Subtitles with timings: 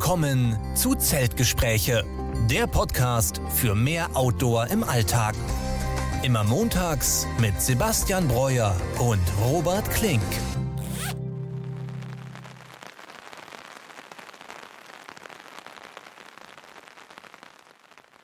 [0.00, 2.04] Willkommen zu Zeltgespräche,
[2.48, 5.34] der Podcast für mehr Outdoor im Alltag.
[6.22, 10.22] Immer montags mit Sebastian Breuer und Robert Klink.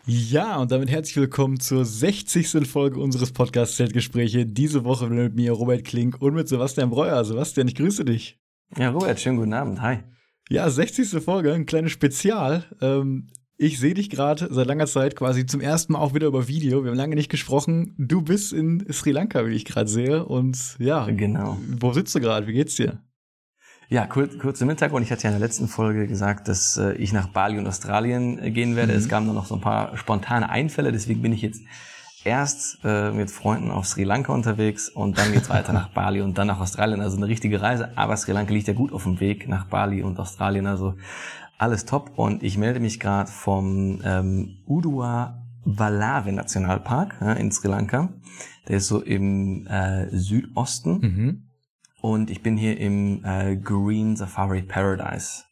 [0.07, 2.69] Ja, und damit herzlich willkommen zur 60.
[2.69, 4.47] Folge unseres Podcasts Zeltgespräche.
[4.47, 7.25] Diese Woche mit mir Robert Klink und mit Sebastian Breuer.
[7.25, 8.39] Sebastian, ich grüße dich.
[8.79, 9.83] Ja, Robert, schönen guten Abend.
[9.83, 10.05] Hi.
[10.51, 11.23] Ja, 60.
[11.23, 12.65] Folge, ein kleines Spezial.
[12.83, 16.49] Ähm, ich sehe dich gerade seit langer Zeit quasi zum ersten Mal auch wieder über
[16.49, 16.85] Video.
[16.85, 17.95] Wir haben lange nicht gesprochen.
[17.97, 20.25] Du bist in Sri Lanka, wie ich gerade sehe.
[20.27, 21.59] Und ja, genau.
[21.81, 22.47] Wo sitzt du gerade?
[22.47, 23.01] Wie geht's dir?
[23.89, 25.05] Ja, kurz, kurz im Hintergrund.
[25.05, 28.39] Ich hatte ja in der letzten Folge gesagt, dass äh, ich nach Bali und Australien
[28.43, 28.93] äh, gehen werde.
[28.93, 28.99] Mhm.
[28.99, 30.93] Es kamen dann noch so ein paar spontane Einfälle.
[30.93, 31.63] Deswegen bin ich jetzt
[32.25, 36.39] erst äh, mit Freunden auf Sri Lanka unterwegs und dann geht's weiter nach Bali und
[36.39, 37.01] dann nach Australien.
[37.01, 37.97] Also eine richtige Reise.
[37.97, 40.67] Aber Sri Lanka liegt ja gut auf dem Weg nach Bali und Australien.
[40.67, 40.95] Also
[41.59, 42.13] alles top.
[42.17, 48.13] Und ich melde mich gerade vom ähm, Udua Valave Nationalpark ja, in Sri Lanka.
[48.69, 50.91] Der ist so im äh, Südosten.
[51.01, 51.43] Mhm.
[52.01, 55.45] Und ich bin hier im äh, Green Safari Paradise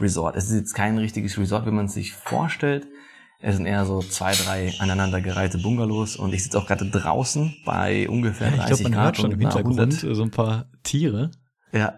[0.00, 0.36] Resort.
[0.36, 2.86] Es ist jetzt kein richtiges Resort, wie man es sich vorstellt.
[3.40, 8.08] Es sind eher so zwei, drei aneinandergereihte Bungalows und ich sitze auch gerade draußen bei
[8.08, 9.04] ungefähr 30 ja, ich glaub, man Grad.
[9.04, 11.30] Hört schon im Hintergrund so ein paar Tiere.
[11.72, 11.94] Ja,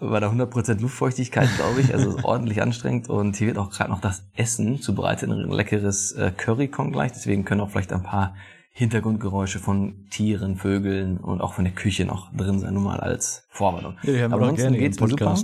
[0.00, 1.94] bei der 100% Luftfeuchtigkeit, glaube ich.
[1.94, 5.30] Also ordentlich anstrengend und hier wird auch gerade noch das Essen zubereitet.
[5.30, 8.34] Ein leckeres äh, Curry kommt gleich, deswegen können auch vielleicht ein paar
[8.72, 13.46] Hintergrundgeräusche von Tieren, Vögeln und auch von der Küche noch drin sein, nur mal als
[13.50, 13.96] Vorwarnung.
[14.02, 15.36] Ja, die haben Aber ansonsten geht's mir super.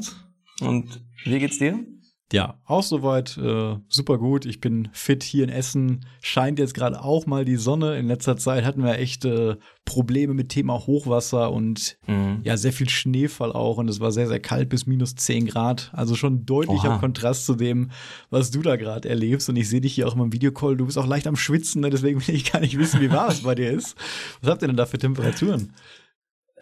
[0.63, 1.79] Und wie geht's dir?
[2.33, 4.47] Ja, auch soweit äh, super gut.
[4.47, 6.05] Ich bin fit hier in Essen.
[6.21, 7.97] Scheint jetzt gerade auch mal die Sonne.
[7.99, 12.41] In letzter Zeit hatten wir echt äh, Probleme mit Thema Hochwasser und mhm.
[12.43, 13.79] ja, sehr viel Schneefall auch.
[13.79, 15.93] Und es war sehr, sehr kalt bis minus 10 Grad.
[15.93, 16.99] Also schon deutlicher Oha.
[16.99, 17.93] Kontrast zu dem,
[18.31, 19.49] was du da gerade erlebst.
[19.49, 20.77] Und ich sehe dich hier auch immer im Videocall.
[20.77, 21.91] Du bist auch leicht am Schwitzen, ne?
[21.91, 23.97] deswegen will ich gar nicht wissen, wie warm es bei dir ist.
[24.41, 25.73] Was habt ihr denn da für Temperaturen?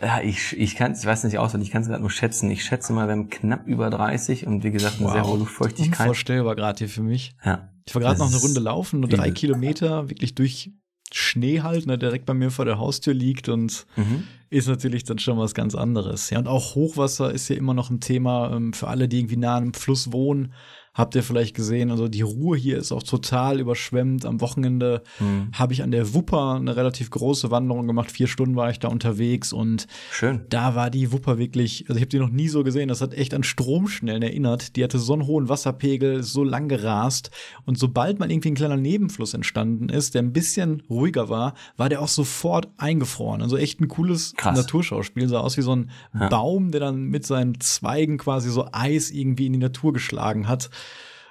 [0.01, 2.51] Ja, ich, ich kann ich weiß nicht auswendig, ich kann es gerade nur schätzen.
[2.51, 5.13] Ich schätze mal, wir haben knapp über 30 und wie gesagt eine wow.
[5.13, 6.01] sehr hohe Luftfeuchtigkeit.
[6.01, 7.37] Unvorstellbar gerade hier für mich.
[7.45, 7.71] Ja.
[7.87, 10.73] Ich war gerade noch eine Runde laufen, nur drei Kilometer, wirklich durch
[11.13, 14.25] Schnee halt, ne, direkt bei mir vor der Haustür liegt und mhm.
[14.51, 16.31] ist natürlich dann schon was ganz anderes.
[16.31, 19.37] Ja, und auch Hochwasser ist ja immer noch ein Thema ähm, für alle, die irgendwie
[19.37, 20.55] nah am Fluss wohnen
[20.95, 21.91] habt ihr vielleicht gesehen.
[21.91, 24.25] Also die Ruhe hier ist auch total überschwemmt.
[24.25, 25.49] Am Wochenende mhm.
[25.53, 28.13] habe ich an der Wupper eine relativ große Wanderung gemacht.
[28.13, 30.43] Vier Stunden war ich da unterwegs und Schön.
[30.49, 32.89] da war die Wupper wirklich, also ich habe die noch nie so gesehen.
[32.89, 34.77] Das hat echt an Stromschnellen erinnert.
[34.77, 37.31] Die hatte so einen hohen Wasserpegel, so lang gerast.
[37.67, 41.89] Und sobald mal irgendwie ein kleiner Nebenfluss entstanden ist, der ein bisschen ruhiger war, war
[41.89, 43.43] der auch sofort eingefroren.
[43.43, 44.57] Also echt ein cooles Krass.
[44.57, 45.29] Naturschauspiel.
[45.29, 46.29] Sah aus wie so ein ja.
[46.29, 50.71] Baum, der dann mit seinen Zweigen quasi so Eis irgendwie in die Natur geschlagen hat.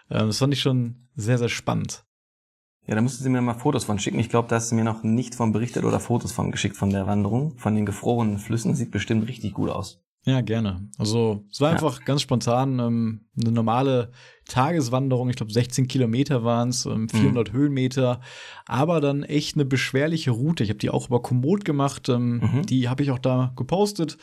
[0.09, 2.06] Ähm, das fand ich schon sehr, sehr spannend.
[2.86, 4.19] Ja, da mussten Sie mir mal Fotos von schicken.
[4.19, 6.90] Ich glaube, da hast du mir noch nicht von berichtet oder Fotos von geschickt von
[6.90, 8.75] der Wanderung, von den gefrorenen Flüssen.
[8.75, 10.03] Sieht bestimmt richtig gut aus.
[10.25, 10.88] Ja, gerne.
[10.97, 11.73] Also es war ja.
[11.73, 14.11] einfach ganz spontan ähm, eine normale
[14.47, 15.29] Tageswanderung.
[15.29, 17.57] Ich glaube 16 Kilometer waren es, ähm, 400 mhm.
[17.57, 18.22] Höhenmeter,
[18.66, 20.63] aber dann echt eine beschwerliche Route.
[20.63, 22.07] Ich habe die auch über Komoot gemacht.
[22.07, 22.66] Ähm, mhm.
[22.66, 24.17] Die habe ich auch da gepostet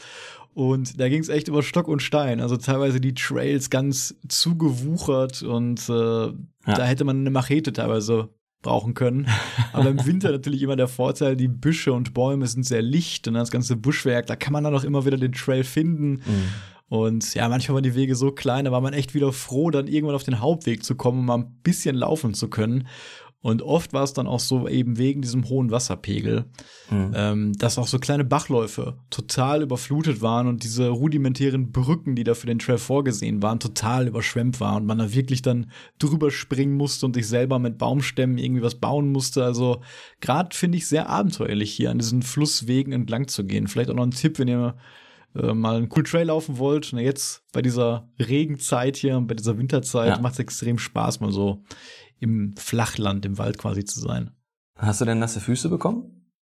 [0.55, 2.41] und da ging es echt über Stock und Stein.
[2.41, 6.33] Also teilweise die Trails ganz zugewuchert und äh, ja.
[6.65, 8.31] da hätte man eine Machete teilweise
[8.63, 9.29] brauchen können.
[9.73, 13.35] Aber im Winter natürlich immer der Vorteil, die Büsche und Bäume sind sehr licht und
[13.35, 16.11] das ganze Buschwerk, da kann man dann auch immer wieder den Trail finden.
[16.11, 16.49] Mhm.
[16.89, 19.87] Und ja, manchmal waren die Wege so klein, da war man echt wieder froh, dann
[19.87, 22.89] irgendwann auf den Hauptweg zu kommen, um mal ein bisschen laufen zu können.
[23.43, 26.45] Und oft war es dann auch so eben wegen diesem hohen Wasserpegel,
[26.91, 27.13] mhm.
[27.15, 32.35] ähm, dass auch so kleine Bachläufe total überflutet waren und diese rudimentären Brücken, die da
[32.35, 36.77] für den Trail vorgesehen waren, total überschwemmt waren und man da wirklich dann drüber springen
[36.77, 39.43] musste und sich selber mit Baumstämmen irgendwie was bauen musste.
[39.43, 39.81] Also
[40.21, 43.69] gerade finde ich sehr abenteuerlich hier an diesen Flusswegen entlang zu gehen.
[43.69, 44.75] Vielleicht auch noch ein Tipp, wenn ihr
[45.35, 46.91] äh, mal einen coolen Trail laufen wollt.
[46.93, 50.21] Na, jetzt bei dieser Regenzeit hier, bei dieser Winterzeit ja.
[50.21, 51.63] macht es extrem Spaß, mal so
[52.21, 54.31] im Flachland, im Wald quasi zu sein.
[54.77, 56.33] Hast du denn nasse Füße bekommen?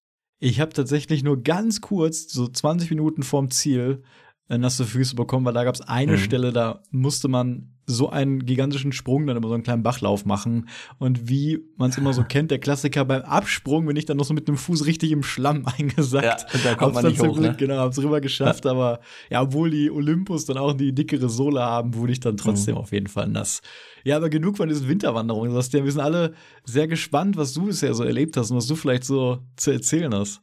[0.41, 4.03] Ich habe tatsächlich nur ganz kurz, so 20 Minuten vorm Ziel,
[4.49, 6.19] äh, nasse Füße bekommen, weil da gab es eine mhm.
[6.19, 10.69] Stelle, da musste man so einen gigantischen Sprung dann über so einen kleinen Bachlauf machen.
[10.99, 14.27] Und wie man es immer so kennt, der Klassiker beim Absprung bin ich dann noch
[14.27, 16.47] so mit dem Fuß richtig im Schlamm eingesackt.
[16.53, 17.55] Ja, da kommt hab's man nicht hoch, ne?
[17.57, 18.71] Genau, hab's rüber geschafft, ja.
[18.71, 19.01] aber
[19.31, 22.81] ja, obwohl die Olympus dann auch die dickere Sohle haben, wurde ich dann trotzdem mhm.
[22.83, 23.63] auf jeden Fall nass.
[24.05, 25.85] Ja, aber genug von diesen Winterwanderungen, Sebastian.
[25.85, 26.35] Wir sind alle
[26.65, 30.15] sehr gespannt, was du bisher so erlebt hast und was du vielleicht so zu erzählen
[30.15, 30.43] hast.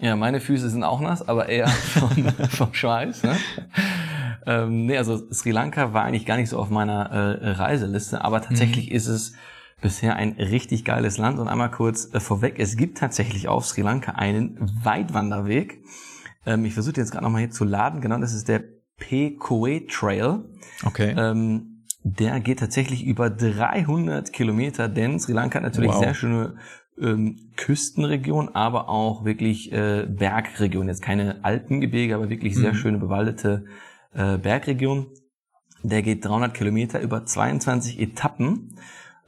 [0.00, 3.24] Ja, meine Füße sind auch nass, aber eher von, vom Schweiß.
[3.24, 3.36] Ne?
[4.48, 8.40] Ähm, nee, also Sri Lanka war eigentlich gar nicht so auf meiner äh, Reiseliste, aber
[8.40, 8.96] tatsächlich mhm.
[8.96, 9.34] ist es
[9.82, 11.38] bisher ein richtig geiles Land.
[11.38, 15.82] Und einmal kurz äh, vorweg, es gibt tatsächlich auf Sri Lanka einen Weitwanderweg.
[16.46, 18.00] Ähm, ich versuche jetzt gerade nochmal hier zu laden.
[18.00, 18.64] Genau, das ist der
[18.96, 20.44] Pekoe Trail.
[20.82, 21.14] Okay.
[21.14, 25.98] Ähm, der geht tatsächlich über 300 Kilometer, denn Sri Lanka hat natürlich wow.
[25.98, 26.56] sehr schöne
[26.98, 30.88] ähm, Küstenregion, aber auch wirklich äh, Bergregion.
[30.88, 32.76] Jetzt keine Alpengebirge, aber wirklich sehr mhm.
[32.76, 33.66] schöne bewaldete
[34.14, 35.06] äh, Bergregion.
[35.82, 38.76] Der geht 300 Kilometer über 22 Etappen.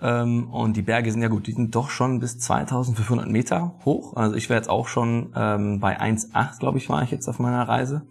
[0.01, 4.17] Ähm, und die Berge sind ja gut, die sind doch schon bis 2500 Meter hoch.
[4.17, 7.39] Also ich wäre jetzt auch schon ähm, bei 1,8, glaube ich, war ich jetzt auf
[7.39, 8.07] meiner Reise.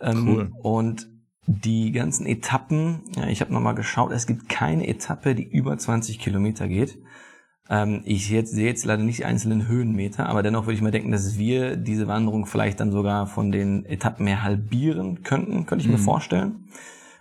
[0.00, 0.52] Ähm, cool.
[0.62, 1.08] Und
[1.46, 6.18] die ganzen Etappen, ja, ich habe nochmal geschaut, es gibt keine Etappe, die über 20
[6.18, 6.98] Kilometer geht.
[7.72, 10.82] Ähm, ich sehe jetzt, sehe jetzt leider nicht die einzelnen Höhenmeter, aber dennoch würde ich
[10.82, 15.64] mal denken, dass wir diese Wanderung vielleicht dann sogar von den Etappen mehr halbieren könnten,
[15.64, 15.94] könnte ich mhm.
[15.96, 16.66] mir vorstellen.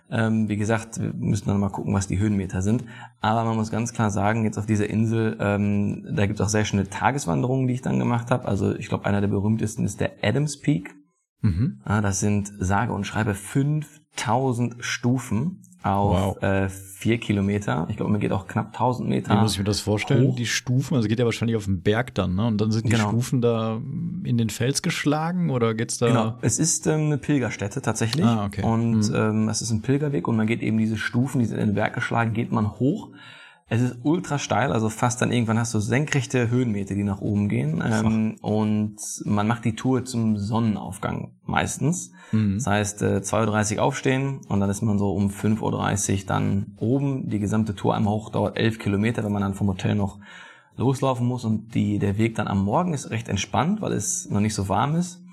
[0.09, 2.83] Ähm, wie gesagt, wir müssen dann mal gucken, was die Höhenmeter sind.
[3.21, 6.49] Aber man muss ganz klar sagen, jetzt auf dieser Insel, ähm, da gibt es auch
[6.49, 8.45] sehr schöne Tageswanderungen, die ich dann gemacht habe.
[8.45, 10.93] Also ich glaube, einer der berühmtesten ist der Adams Peak.
[11.39, 11.79] Mhm.
[11.87, 16.43] Ja, das sind sage und schreibe 5000 Stufen auf wow.
[16.43, 17.87] äh, vier Kilometer.
[17.89, 19.33] Ich glaube, man geht auch knapp 1000 Meter.
[19.33, 20.27] Wie muss ich mir das vorstellen?
[20.27, 20.35] Hoch.
[20.35, 22.45] Die Stufen, also geht ja wahrscheinlich auf den Berg dann, ne?
[22.45, 23.09] Und dann sind die genau.
[23.09, 23.81] Stufen da
[24.23, 26.07] in den Fels geschlagen oder geht's da?
[26.07, 28.25] Genau, es ist ähm, eine Pilgerstätte tatsächlich.
[28.25, 28.61] Ah, okay.
[28.61, 29.15] Und mhm.
[29.15, 31.75] ähm, es ist ein Pilgerweg und man geht eben diese Stufen, die sind in den
[31.75, 33.09] Berg geschlagen, geht man hoch.
[33.73, 37.47] Es ist ultra steil, also fast dann irgendwann hast du senkrechte Höhenmeter, die nach oben
[37.47, 37.81] gehen.
[37.81, 42.11] Ähm, und man macht die Tour zum Sonnenaufgang meistens.
[42.33, 42.55] Mhm.
[42.55, 46.73] Das heißt, äh, 2.30 Uhr aufstehen und dann ist man so um 5.30 Uhr dann
[46.79, 47.29] oben.
[47.29, 50.19] Die gesamte Tour einmal hoch dauert 11 Kilometer, wenn man dann vom Hotel noch
[50.75, 51.45] loslaufen muss.
[51.45, 54.67] Und die, der Weg dann am Morgen ist recht entspannt, weil es noch nicht so
[54.67, 55.23] warm ist.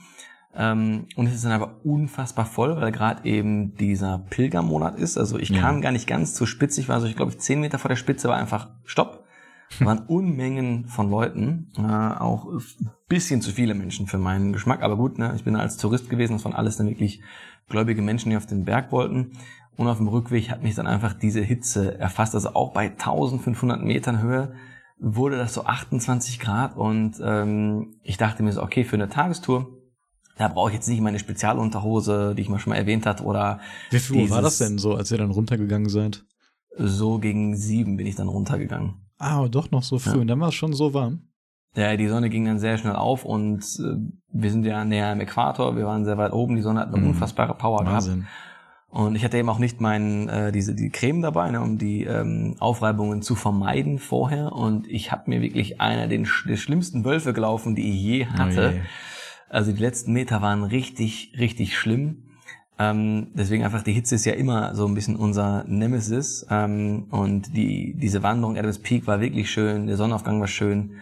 [0.54, 5.18] Ähm, und es ist dann aber unfassbar voll, weil gerade eben dieser Pilgermonat ist.
[5.18, 5.60] Also ich ja.
[5.60, 6.80] kam gar nicht ganz zur Spitze.
[6.80, 9.24] Ich war so, ich glaube, zehn Meter vor der Spitze war einfach Stopp.
[9.78, 14.82] Da waren Unmengen von Leuten, äh, auch ein bisschen zu viele Menschen für meinen Geschmack.
[14.82, 16.32] Aber gut, ne, ich bin als Tourist gewesen.
[16.32, 17.20] Das waren alles dann wirklich
[17.68, 19.32] gläubige Menschen, die auf den Berg wollten.
[19.76, 22.34] Und auf dem Rückweg hat mich dann einfach diese Hitze erfasst.
[22.34, 24.54] Also auch bei 1500 Metern Höhe
[24.98, 26.76] wurde das so 28 Grad.
[26.76, 29.77] Und ähm, ich dachte mir so, okay, für eine Tagestour
[30.38, 33.60] da brauche ich jetzt nicht meine Spezialunterhose, die ich mal schon mal erwähnt hat, oder.
[33.90, 36.24] Wie viel Uhr war das denn so, als ihr dann runtergegangen seid?
[36.76, 38.94] So gegen sieben bin ich dann runtergegangen.
[39.18, 40.14] Ah, doch noch so früh.
[40.14, 40.20] Ja.
[40.20, 41.22] Und dann war es schon so warm.
[41.74, 43.96] Ja, die Sonne ging dann sehr schnell auf und äh,
[44.32, 46.98] wir sind ja näher am Äquator, wir waren sehr weit oben, die Sonne hat eine
[46.98, 47.08] mhm.
[47.08, 48.20] unfassbare Power Wahnsinn.
[48.20, 48.32] gehabt.
[48.90, 52.04] Und ich hatte eben auch nicht mein, äh, diese die Creme dabei, ne, um die
[52.04, 54.52] ähm, Aufreibungen zu vermeiden vorher.
[54.52, 58.76] Und ich habe mir wirklich einer der schlimmsten Wölfe gelaufen, die ich je hatte.
[58.76, 58.86] Oh
[59.48, 62.24] also die letzten Meter waren richtig, richtig schlimm.
[62.78, 66.46] Ähm, deswegen einfach die Hitze ist ja immer so ein bisschen unser Nemesis.
[66.50, 70.92] Ähm, und die, diese Wanderung Adams Peak war wirklich schön, der Sonnenaufgang war schön.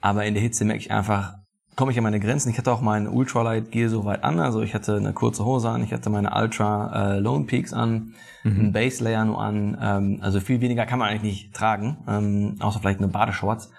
[0.00, 1.34] Aber in der Hitze merke ich einfach,
[1.78, 2.50] komme ich an meine Grenzen.
[2.50, 4.40] Ich hatte auch mein Ultralight Gear so weit an.
[4.40, 8.14] Also ich hatte eine kurze Hose an, ich hatte meine Ultra äh, Lone Peaks an,
[8.44, 8.60] mhm.
[8.60, 9.78] einen Base Layer nur an.
[9.80, 13.70] Ähm, also viel weniger kann man eigentlich nicht tragen, ähm, außer vielleicht eine Badeshorts.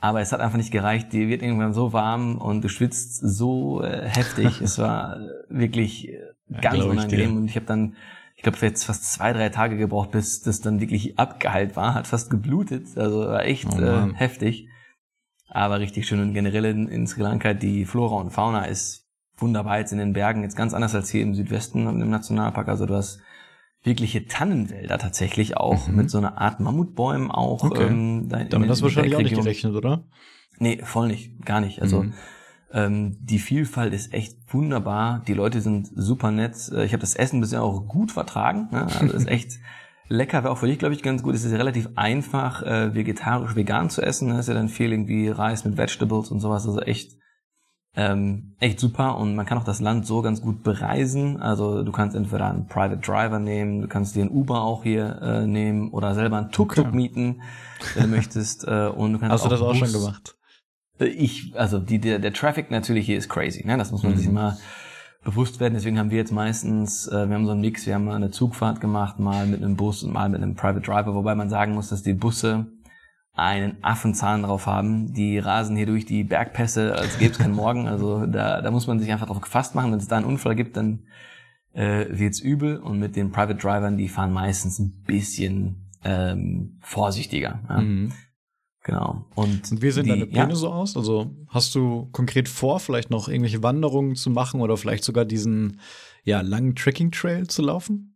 [0.00, 1.12] Aber es hat einfach nicht gereicht.
[1.12, 4.60] Die wird irgendwann so warm und du schwitzt so äh, heftig.
[4.60, 5.18] es war
[5.48, 6.20] wirklich äh,
[6.60, 7.30] ganz ja, unangenehm.
[7.30, 7.96] Ich und ich habe dann,
[8.36, 11.94] ich glaube, jetzt fast zwei, drei Tage gebraucht, bis das dann wirklich abgeheilt war.
[11.94, 12.96] Hat fast geblutet.
[12.96, 14.68] Also war echt oh, äh, heftig.
[15.48, 16.20] Aber richtig schön.
[16.20, 20.12] Und generell in, in Sri Lanka, die Flora und Fauna ist wunderbar jetzt in den
[20.12, 20.42] Bergen.
[20.42, 22.68] Jetzt ganz anders als hier im Südwesten im Nationalpark.
[22.68, 23.20] Also du hast
[23.84, 25.96] wirkliche Tannenwälder tatsächlich auch mhm.
[25.96, 27.62] mit so einer Art Mammutbäumen auch.
[27.62, 27.86] Okay.
[27.86, 30.04] Ähm, da Damit hast du wahrscheinlich auch nicht gerechnet, oder?
[30.58, 31.82] Nee, voll nicht, gar nicht.
[31.82, 32.14] Also mhm.
[32.72, 35.22] ähm, die Vielfalt ist echt wunderbar.
[35.28, 36.56] Die Leute sind super nett.
[36.72, 38.68] Äh, ich habe das Essen bisher auch gut vertragen.
[38.72, 38.86] Ne?
[39.00, 39.58] Also ist echt
[40.08, 40.42] lecker.
[40.44, 41.34] Wäre auch für dich, glaube ich, ganz gut.
[41.34, 44.30] Es ist relativ einfach, äh, vegetarisch, vegan zu essen.
[44.30, 46.66] Da ist ja dann viel irgendwie Reis mit Vegetables und sowas.
[46.66, 47.18] Also echt
[47.96, 51.40] ähm, echt super und man kann auch das Land so ganz gut bereisen.
[51.40, 55.20] Also du kannst entweder einen Private Driver nehmen, du kannst dir einen Uber auch hier
[55.22, 56.96] äh, nehmen oder selber einen Tuk-Tuk okay.
[56.96, 57.42] mieten,
[57.94, 58.66] wenn du möchtest.
[58.66, 60.36] Äh, und du kannst Hast auch du das auch schon gemacht?
[60.98, 63.78] Äh, ich, also die, der, der Traffic natürlich hier ist crazy, ne?
[63.78, 64.16] Das muss man mhm.
[64.16, 64.56] sich mal
[65.24, 65.74] bewusst werden.
[65.74, 68.30] Deswegen haben wir jetzt meistens, äh, wir haben so einen Mix, wir haben mal eine
[68.30, 71.74] Zugfahrt gemacht, mal mit einem Bus und mal mit einem Private Driver, wobei man sagen
[71.74, 72.66] muss, dass die Busse
[73.34, 75.12] einen Affenzahn drauf haben.
[75.12, 77.88] Die rasen hier durch die Bergpässe, als gäbe es keinen Morgen.
[77.88, 79.90] Also da, da muss man sich einfach drauf gefasst machen.
[79.90, 81.02] Wenn es da einen Unfall gibt, dann
[81.72, 82.78] äh, wird's übel.
[82.78, 87.60] Und mit den Private Drivern, die fahren meistens ein bisschen ähm, vorsichtiger.
[87.68, 87.80] Ja.
[87.80, 88.12] Mhm.
[88.84, 89.24] Genau.
[89.34, 90.54] Und, und wie sehen die, deine Pläne ja.
[90.54, 90.96] so aus?
[90.96, 95.80] Also hast du konkret vor, vielleicht noch irgendwelche Wanderungen zu machen oder vielleicht sogar diesen
[96.22, 98.13] ja, langen Trekking-Trail zu laufen?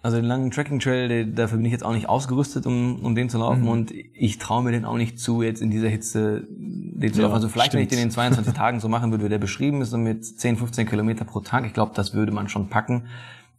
[0.00, 3.28] Also den langen Trekking Trail, dafür bin ich jetzt auch nicht ausgerüstet, um, um den
[3.28, 3.68] zu laufen mhm.
[3.68, 7.24] und ich traue mir den auch nicht zu, jetzt in dieser Hitze den zu ja,
[7.24, 7.34] laufen.
[7.34, 7.80] Also vielleicht, stimmt.
[7.80, 10.24] wenn ich den in 22 Tagen so machen würde, wie der beschrieben ist, so mit
[10.24, 13.08] 10, 15 Kilometer pro Tag, ich glaube, das würde man schon packen.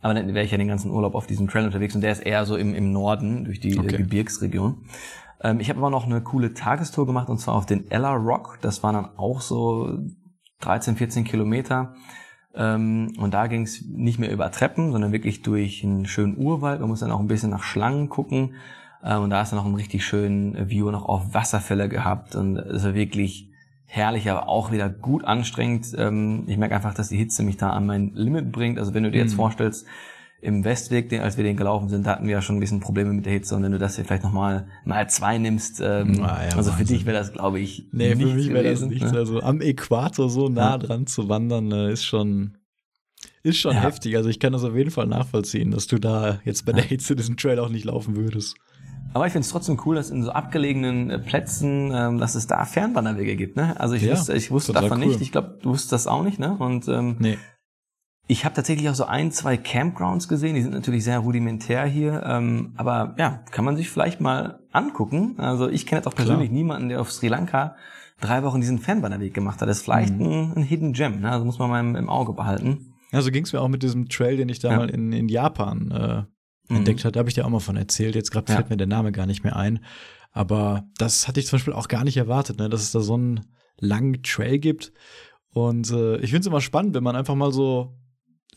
[0.01, 2.21] Aber dann wäre ich ja den ganzen Urlaub auf diesem Trail unterwegs und der ist
[2.21, 3.97] eher so im, im Norden, durch die okay.
[3.97, 4.77] Gebirgsregion.
[5.41, 8.59] Ähm, ich habe aber noch eine coole Tagestour gemacht und zwar auf den Ella Rock.
[8.61, 9.99] Das waren dann auch so
[10.61, 11.95] 13, 14 Kilometer.
[12.59, 16.81] Ähm, und da ging es nicht mehr über Treppen, sondern wirklich durch einen schönen Urwald.
[16.81, 18.55] Man muss dann auch ein bisschen nach Schlangen gucken.
[19.01, 22.35] Ähm, und da ist dann noch einen richtig schönen View noch auf Wasserfälle gehabt.
[22.35, 23.49] Und es war wirklich
[23.85, 25.95] herrlich, aber auch wieder gut anstrengend.
[25.97, 28.77] Ähm, ich merke einfach, dass die Hitze mich da an mein Limit bringt.
[28.77, 29.37] Also wenn du dir jetzt mhm.
[29.37, 29.87] vorstellst,
[30.41, 33.11] im Westweg, als wir den gelaufen sind, da hatten wir ja schon ein bisschen Probleme
[33.13, 36.45] mit der Hitze und wenn du das hier vielleicht nochmal mal zwei nimmst, ähm, ah,
[36.49, 39.11] ja, also für dich wäre das, glaube ich, nee, für mich wäre das nichts.
[39.11, 39.17] Ne?
[39.17, 40.77] Also am Äquator so nah ja.
[40.77, 42.55] dran zu wandern, äh, ist schon
[43.43, 43.81] ist schon ja.
[43.81, 44.15] heftig.
[44.15, 47.15] Also ich kann das auf jeden Fall nachvollziehen, dass du da jetzt bei der Hitze
[47.15, 48.55] diesen Trail auch nicht laufen würdest.
[49.13, 52.47] Aber ich finde es trotzdem cool, dass in so abgelegenen äh, Plätzen, ähm, dass es
[52.47, 53.55] da Fernwanderwege gibt.
[53.55, 53.79] Ne?
[53.79, 55.07] Also ich wusste, ich wusste davon cool.
[55.07, 55.21] nicht.
[55.21, 56.39] Ich glaube, du wusstest das auch nicht.
[56.39, 56.55] Ne?
[56.59, 57.37] Und ähm, nee.
[58.31, 62.21] Ich habe tatsächlich auch so ein, zwei Campgrounds gesehen, die sind natürlich sehr rudimentär hier,
[62.23, 65.39] ähm, aber ja, kann man sich vielleicht mal angucken.
[65.39, 66.55] Also ich kenne jetzt auch persönlich Klar.
[66.55, 67.75] niemanden, der auf Sri Lanka
[68.21, 69.67] drei Wochen diesen Fernwanderweg gemacht hat.
[69.67, 70.25] Das ist vielleicht mhm.
[70.27, 71.31] ein, ein, Hidden Gem, ne?
[71.31, 72.93] also muss man mal im, im Auge behalten.
[73.11, 74.77] Ja, so ging es mir auch mit diesem Trail, den ich da ja.
[74.77, 76.77] mal in, in Japan äh, mhm.
[76.77, 77.13] entdeckt hatte.
[77.13, 78.13] Da habe ich dir auch mal von erzählt.
[78.13, 78.57] Jetzt gerade ja.
[78.57, 79.79] fällt mir der Name gar nicht mehr ein.
[80.31, 82.69] Aber das hatte ich zum Beispiel auch gar nicht erwartet, ne?
[82.69, 83.47] dass es da so einen
[83.79, 84.93] langen Trail gibt.
[85.51, 87.98] Und äh, ich finde es immer spannend, wenn man einfach mal so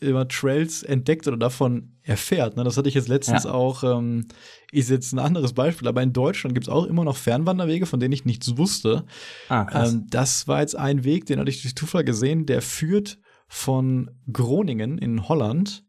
[0.03, 2.55] immer Trails entdeckt oder davon erfährt.
[2.55, 2.63] Ne?
[2.63, 3.51] Das hatte ich jetzt letztens ja.
[3.51, 4.27] auch, ähm,
[4.71, 7.99] ist jetzt ein anderes Beispiel, aber in Deutschland gibt es auch immer noch Fernwanderwege, von
[7.99, 9.05] denen ich nichts wusste.
[9.49, 9.93] Ah, krass.
[9.93, 14.11] Ähm, das war jetzt ein Weg, den hatte ich durch Zufall gesehen, der führt von
[14.31, 15.85] Groningen in Holland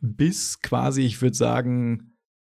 [0.00, 2.13] bis quasi, ich würde sagen,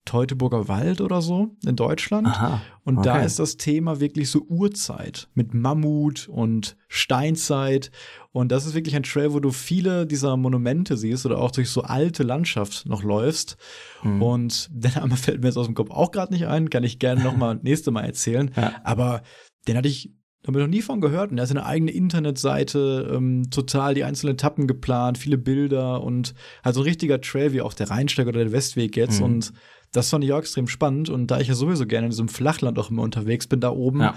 [0.05, 2.27] Teutoburger Wald oder so in Deutschland.
[2.27, 3.09] Aha, und okay.
[3.09, 7.91] da ist das Thema wirklich so Urzeit mit Mammut und Steinzeit.
[8.33, 11.71] Und das ist wirklich ein Trail, wo du viele dieser Monumente siehst oder auch durch
[11.71, 13.57] so alte Landschaft noch läufst.
[14.03, 14.23] Mhm.
[14.23, 16.99] Und der Name fällt mir jetzt aus dem Kopf auch gerade nicht ein, kann ich
[16.99, 18.51] gerne noch mal nächste Mal erzählen.
[18.57, 18.73] Ja.
[18.85, 19.23] Aber
[19.67, 20.13] den hatte ich
[20.47, 21.31] habe ich noch nie von gehört.
[21.31, 26.35] Und er hat eine eigene Internetseite, ähm, total die einzelnen Etappen geplant, viele Bilder und
[26.63, 29.21] halt so ein richtiger Trail wie auch der Rheinsteig oder der Westweg jetzt.
[29.21, 29.25] Mhm.
[29.25, 29.53] Und
[29.95, 31.09] das fand ich auch extrem spannend.
[31.09, 34.01] Und da ich ja sowieso gerne in diesem Flachland auch immer unterwegs bin, da oben,
[34.01, 34.15] ja,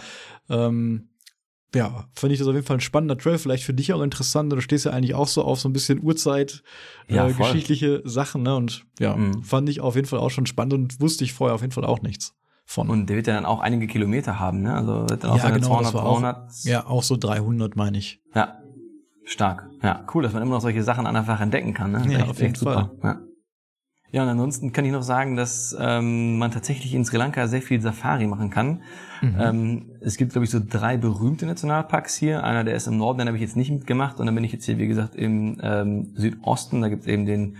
[0.49, 1.09] ähm,
[1.73, 3.37] ja fand ich das auf jeden Fall ein spannender Trail.
[3.37, 4.51] Vielleicht für dich auch interessant.
[4.51, 6.63] Du stehst ja eigentlich auch so auf so ein bisschen Uhrzeit,
[7.07, 8.43] ja, äh, geschichtliche Sachen.
[8.43, 8.55] Ne?
[8.55, 9.43] Und ja, mhm.
[9.43, 11.85] fand ich auf jeden Fall auch schon spannend und wusste ich vorher auf jeden Fall
[11.85, 12.33] auch nichts.
[12.69, 12.89] Von.
[12.89, 14.73] Und der wird ja dann auch einige Kilometer haben, ne?
[14.73, 16.37] Also wird dann auch ja, genau, 200, 300.
[16.37, 18.19] Auch, ja, auch so 300 meine ich.
[18.35, 18.57] Ja,
[19.23, 19.69] stark.
[19.81, 21.93] Ja, cool, dass man immer noch solche Sachen einfach entdecken kann.
[21.93, 22.03] Ne?
[22.09, 22.91] Ja, auf jeden Fall.
[23.01, 23.21] Ja.
[24.11, 27.61] Ja, und ansonsten kann ich noch sagen, dass ähm, man tatsächlich in Sri Lanka sehr
[27.61, 28.81] viel Safari machen kann.
[29.21, 29.35] Mhm.
[29.37, 32.43] Ähm, es gibt, glaube ich, so drei berühmte Nationalparks hier.
[32.43, 34.19] Einer, der ist im Norden, den habe ich jetzt nicht mitgemacht.
[34.19, 36.81] Und dann bin ich jetzt hier, wie gesagt, im ähm, Südosten.
[36.81, 37.57] Da gibt es eben den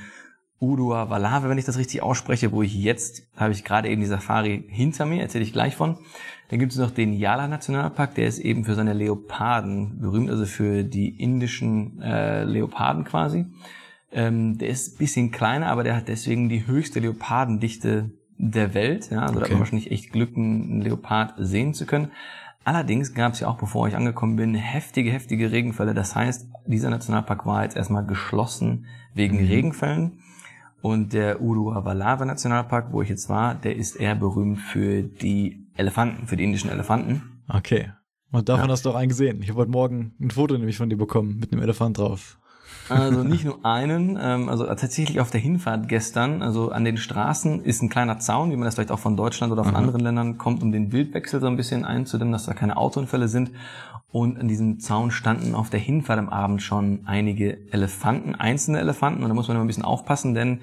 [0.60, 4.08] Udua Valave, wenn ich das richtig ausspreche, wo ich jetzt, habe ich gerade eben die
[4.08, 5.98] Safari hinter mir, erzähle ich gleich von.
[6.50, 10.46] Dann gibt es noch den Yala Nationalpark, der ist eben für seine Leoparden berühmt, also
[10.46, 13.46] für die indischen äh, Leoparden quasi.
[14.18, 18.10] Ähm, der ist bisschen kleiner, aber der hat deswegen die höchste Leopardendichte
[18.40, 19.12] der Welt.
[19.12, 19.40] Ja, also okay.
[19.40, 22.12] da hat man wahrscheinlich echt Glück, einen Leopard sehen zu können.
[22.64, 25.94] Allerdings gab es ja auch, bevor ich angekommen bin, heftige, heftige Regenfälle.
[25.94, 29.48] Das heißt, dieser Nationalpark war jetzt erstmal geschlossen wegen mhm.
[29.48, 30.20] Regenfällen.
[30.82, 36.26] Und der Uruavalava Nationalpark, wo ich jetzt war, der ist eher berühmt für die Elefanten,
[36.26, 37.44] für die indischen Elefanten.
[37.48, 37.92] Okay.
[38.32, 38.72] Und davon ja.
[38.72, 39.44] hast du auch einen gesehen.
[39.44, 42.40] Ich habe heute Morgen ein Foto nämlich von dir bekommen mit einem Elefant drauf.
[42.90, 47.64] Also nicht nur einen, ähm, also tatsächlich auf der Hinfahrt gestern, also an den Straßen
[47.64, 49.82] ist ein kleiner Zaun, wie man das vielleicht auch von Deutschland oder von Aha.
[49.82, 53.52] anderen Ländern kommt, um den Wildwechsel so ein bisschen einzudämmen, dass da keine Autounfälle sind.
[54.10, 59.22] Und an diesem Zaun standen auf der Hinfahrt am Abend schon einige Elefanten, einzelne Elefanten.
[59.22, 60.62] Und da muss man immer ein bisschen aufpassen, denn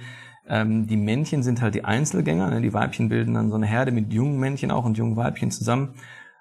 [0.49, 2.61] ähm, die Männchen sind halt die Einzelgänger, ne?
[2.61, 5.95] die Weibchen bilden dann so eine Herde mit jungen Männchen auch und jungen Weibchen zusammen.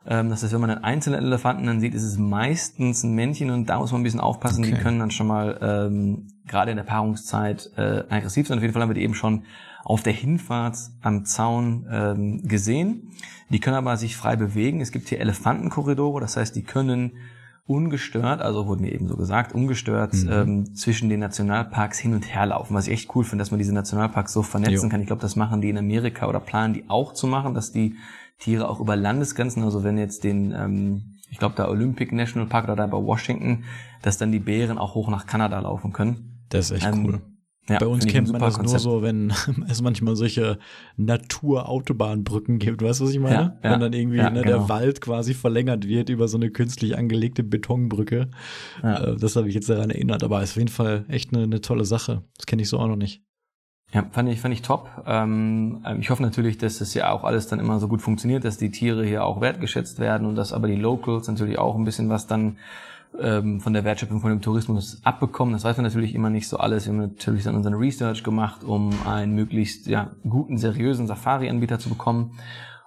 [0.05, 3.51] Ähm, das heißt, wenn man einen einzelnen Elefanten dann sieht, ist es meistens ein Männchen
[3.51, 4.63] und da muss man ein bisschen aufpassen.
[4.63, 4.73] Okay.
[4.73, 8.57] Die können dann schon mal ähm, gerade in der Paarungszeit äh, aggressiv sein.
[8.57, 9.43] Auf jeden Fall haben wir die eben schon
[9.83, 13.11] auf der Hinfahrt am Zaun ähm, gesehen.
[13.49, 14.81] Die können aber sich frei bewegen.
[14.81, 17.13] Es gibt hier Elefantenkorridore, das heißt, die können
[17.65, 20.31] ungestört, also wurde mir eben so gesagt, ungestört mhm.
[20.31, 23.57] ähm, zwischen den Nationalparks hin und her laufen, was ich echt cool finde, dass man
[23.57, 24.89] diese Nationalparks so vernetzen jo.
[24.89, 24.99] kann.
[24.99, 27.95] Ich glaube, das machen die in Amerika oder planen die auch zu machen, dass die
[28.43, 32.65] Tiere auch über Landesgrenzen, also wenn jetzt den, ähm, ich glaube, der Olympic National Park
[32.65, 33.63] oder da bei Washington,
[34.01, 36.43] dass dann die Bären auch hoch nach Kanada laufen können.
[36.49, 37.21] Das ist echt ähm, cool.
[37.69, 38.83] Ja, Bei uns kennt man das Konzept.
[38.83, 39.31] nur so, wenn
[39.69, 40.59] es manchmal solche
[40.97, 42.81] Natur-Autobahnbrücken gibt.
[42.81, 43.35] Weißt du, was ich meine?
[43.35, 44.57] Ja, ja, wenn dann irgendwie ja, ne, genau.
[44.57, 48.29] der Wald quasi verlängert wird über so eine künstlich angelegte Betonbrücke.
[48.81, 50.23] Äh, das habe ich jetzt daran erinnert.
[50.23, 52.23] Aber ist auf jeden Fall echt eine, eine tolle Sache.
[52.35, 53.23] Das kenne ich so auch noch nicht.
[53.93, 54.89] Ja, fand ich, fand ich top.
[55.05, 58.57] Ähm, ich hoffe natürlich, dass das ja auch alles dann immer so gut funktioniert, dass
[58.57, 62.09] die Tiere hier auch wertgeschätzt werden und dass aber die Locals natürlich auch ein bisschen
[62.09, 62.57] was dann
[63.19, 65.53] ähm, von der Wertschöpfung von dem Tourismus abbekommen.
[65.53, 66.85] Das weiß man natürlich immer nicht so alles.
[66.85, 71.89] Wir haben natürlich dann unseren Research gemacht, um einen möglichst ja, guten, seriösen Safari-Anbieter zu
[71.89, 72.31] bekommen.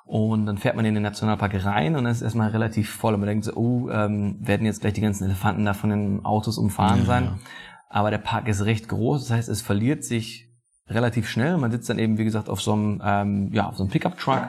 [0.07, 3.15] Und dann fährt man in den Nationalpark rein und dann ist erstmal relativ voll.
[3.15, 6.25] Und man denkt so, oh, ähm, werden jetzt gleich die ganzen Elefanten da von den
[6.25, 7.25] Autos umfahren ja, sein.
[7.25, 7.39] Ja.
[7.89, 10.46] Aber der Park ist recht groß, das heißt, es verliert sich
[10.89, 11.57] relativ schnell.
[11.59, 14.49] Man sitzt dann eben, wie gesagt, auf so einem, ähm, ja, auf so einem Pickup-Truck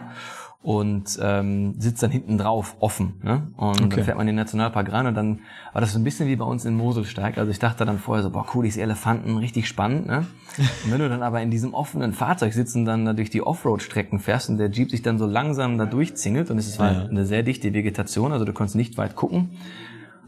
[0.68, 3.22] und ähm, sitzt dann hinten drauf offen.
[3.24, 3.48] Ne?
[3.56, 3.96] Und okay.
[3.96, 5.40] dann fährt man in den Nationalpark rein und dann
[5.72, 7.38] war das so ein bisschen wie bei uns in Moselsteig.
[7.38, 10.08] Also ich dachte dann vorher so, boah cool, diese Elefanten, richtig spannend.
[10.08, 10.26] Ne?
[10.58, 14.20] Und wenn du dann aber in diesem offenen Fahrzeug sitzen, dann da durch die Offroad-Strecken
[14.20, 17.06] fährst und der Jeep sich dann so langsam da durchzingelt und es war ja.
[17.06, 19.52] eine sehr dichte Vegetation, also du konntest nicht weit gucken.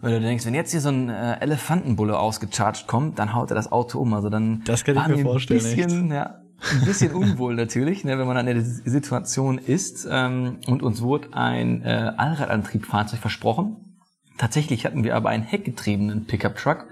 [0.02, 3.56] Wenn du denkst, wenn jetzt hier so ein äh, Elefantenbulle ausgecharged kommt, dann haut er
[3.56, 4.14] das Auto um.
[4.14, 5.66] Also dann das kann ich mir vorstellen.
[5.66, 6.14] Ein bisschen, echt.
[6.14, 6.42] ja,
[6.72, 10.08] ein bisschen unwohl natürlich, ne, wenn man an der Situation ist.
[10.10, 13.98] Ähm, und uns wurde ein äh, Allradantriebfahrzeug versprochen.
[14.38, 16.88] Tatsächlich hatten wir aber einen heckgetriebenen Pickup-Truck,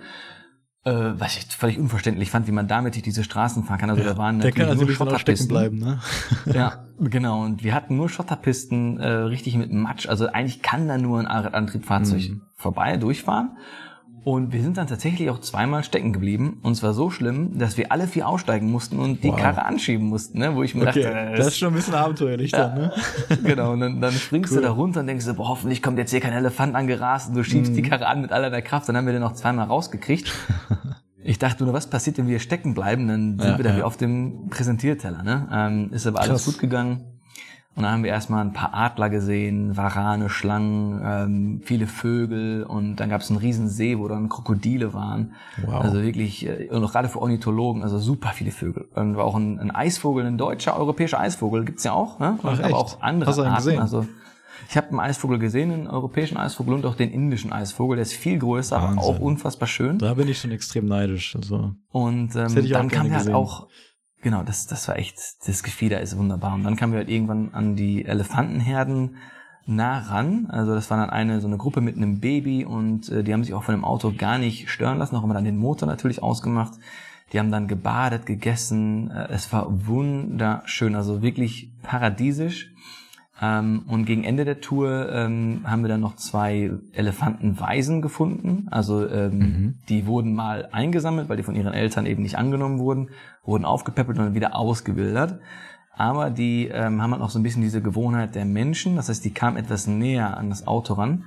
[0.88, 3.90] äh, was ich völlig unverständlich fand, wie man damit durch diese Straßen fahren kann.
[3.90, 6.00] Also ja, da waren der kann natürlich nur Schotterpisten bleiben, ne?
[6.46, 7.44] ja, genau.
[7.44, 10.08] Und wir hatten nur Schotterpisten, äh, richtig mit Matsch.
[10.08, 12.42] Also eigentlich kann da nur ein Allradantriebfahrzeug mhm.
[12.56, 13.58] vorbei durchfahren.
[14.28, 16.60] Und wir sind dann tatsächlich auch zweimal stecken geblieben.
[16.62, 19.40] Und zwar so schlimm, dass wir alle vier aussteigen mussten und die wow.
[19.40, 20.54] Karre anschieben mussten, ne?
[20.54, 21.04] wo ich mir okay.
[21.04, 22.68] dachte, das, das ist schon ein bisschen abenteuerlich ja.
[22.68, 22.92] dann, ne?
[23.46, 24.58] genau, und dann, dann springst cool.
[24.58, 27.36] du da runter und denkst so, boah, hoffentlich kommt jetzt hier kein Elefant angerast und
[27.36, 27.76] du schiebst mhm.
[27.78, 28.90] die Karre an mit aller der Kraft.
[28.90, 30.30] Dann haben wir den noch zweimal rausgekriegt.
[31.24, 33.06] Ich dachte nur, was passiert, wenn wir stecken bleiben?
[33.10, 33.78] Dann sind ja, wir da ja.
[33.78, 35.24] wie auf dem Präsentierteller.
[35.24, 35.46] Ne?
[35.52, 36.46] Ähm, ist aber alles Krass.
[36.46, 37.17] gut gegangen.
[37.78, 42.96] Und dann haben wir erstmal ein paar Adler gesehen, Warane, Schlangen, ähm, viele Vögel und
[42.96, 45.36] dann gab es einen riesen See, wo dann Krokodile waren.
[45.64, 45.84] Wow.
[45.84, 48.88] Also wirklich, äh, und auch gerade für Ornithologen, also super viele Vögel.
[48.96, 52.40] Und auch ein, ein Eisvogel, ein deutscher, europäischer Eisvogel, gibt's ja auch, ne?
[52.42, 53.58] Ach, aber auch andere Hast du Arten.
[53.58, 53.80] Gesehen?
[53.80, 54.08] Also
[54.70, 57.98] ich habe einen Eisvogel gesehen, einen europäischen Eisvogel und auch den indischen Eisvogel.
[57.98, 58.98] Der ist viel größer, Wahnsinn.
[58.98, 60.00] aber auch unfassbar schön.
[60.00, 61.36] Da bin ich schon extrem neidisch.
[61.36, 63.68] Also und ähm, dann kam halt auch
[64.22, 66.54] Genau, das, das war echt, das Gefieder ist wunderbar.
[66.54, 69.18] Und dann kamen wir halt irgendwann an die Elefantenherden
[69.68, 70.48] nah ran.
[70.50, 73.44] Also das war dann eine so eine Gruppe mit einem Baby und äh, die haben
[73.44, 76.24] sich auch von dem Auto gar nicht stören lassen, auch immer dann den Motor natürlich
[76.24, 76.74] ausgemacht.
[77.34, 79.12] Die haben dann gebadet, gegessen.
[79.12, 82.72] Äh, es war wunderschön, also wirklich paradiesisch.
[83.40, 88.68] Ähm, und gegen Ende der Tour ähm, haben wir dann noch zwei Elefantenweisen gefunden.
[88.72, 89.76] Also ähm, mhm.
[89.90, 93.10] die wurden mal eingesammelt, weil die von ihren Eltern eben nicht angenommen wurden,
[93.44, 95.40] wurden aufgepäppelt und dann wieder ausgewildert.
[95.94, 98.96] Aber die ähm, haben halt noch so ein bisschen diese Gewohnheit der Menschen.
[98.96, 101.26] Das heißt, die kamen etwas näher an das Auto ran.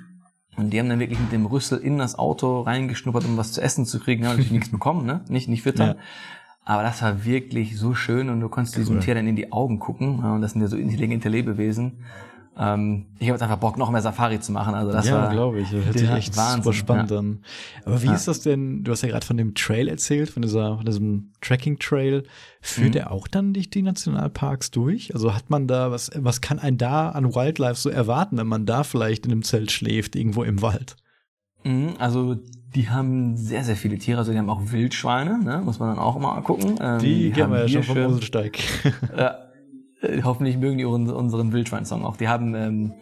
[0.57, 3.63] Und die haben dann wirklich mit dem Rüssel in das Auto reingeschnuppert, um was zu
[3.63, 4.25] essen zu kriegen.
[4.25, 5.25] Haben natürlich nichts bekommen, ne?
[5.29, 5.97] Nicht, nicht füttern.
[5.97, 5.97] Ja.
[6.71, 8.83] Aber das war wirklich so schön und du konntest cool.
[8.83, 10.21] diesem Tier dann in die Augen gucken.
[10.21, 12.05] Und das sind ja so intelligente Lebewesen.
[12.57, 14.77] Ähm, ich habe jetzt einfach Bock, noch mehr Safari zu machen.
[14.77, 15.71] Also das ja, glaube ich.
[15.73, 16.63] Das hört sich echt Wahnsinn.
[16.63, 17.19] super spannend ja.
[17.19, 17.41] an.
[17.85, 18.15] Aber wie ja.
[18.15, 18.85] ist das denn?
[18.85, 22.23] Du hast ja gerade von dem Trail erzählt, von dieser, von diesem Tracking Trail.
[22.61, 23.01] Führt mhm.
[23.01, 25.13] er auch dann durch die Nationalparks durch?
[25.13, 26.13] Also hat man da was?
[26.15, 29.73] Was kann ein da an Wildlife so erwarten, wenn man da vielleicht in einem Zelt
[29.73, 30.95] schläft irgendwo im Wald?
[31.65, 32.39] Mhm, also
[32.75, 34.19] die haben sehr, sehr viele Tiere.
[34.19, 35.63] Also die haben auch Wildschweine, ne?
[35.65, 36.77] muss man dann auch mal gucken.
[36.81, 38.59] Ähm, die, die kennen wir ja schon vom Moselsteig.
[39.17, 39.39] ja,
[40.03, 42.17] äh, hoffentlich mögen die unseren, unseren Wildschwein-Song auch.
[42.17, 42.93] Die haben ähm,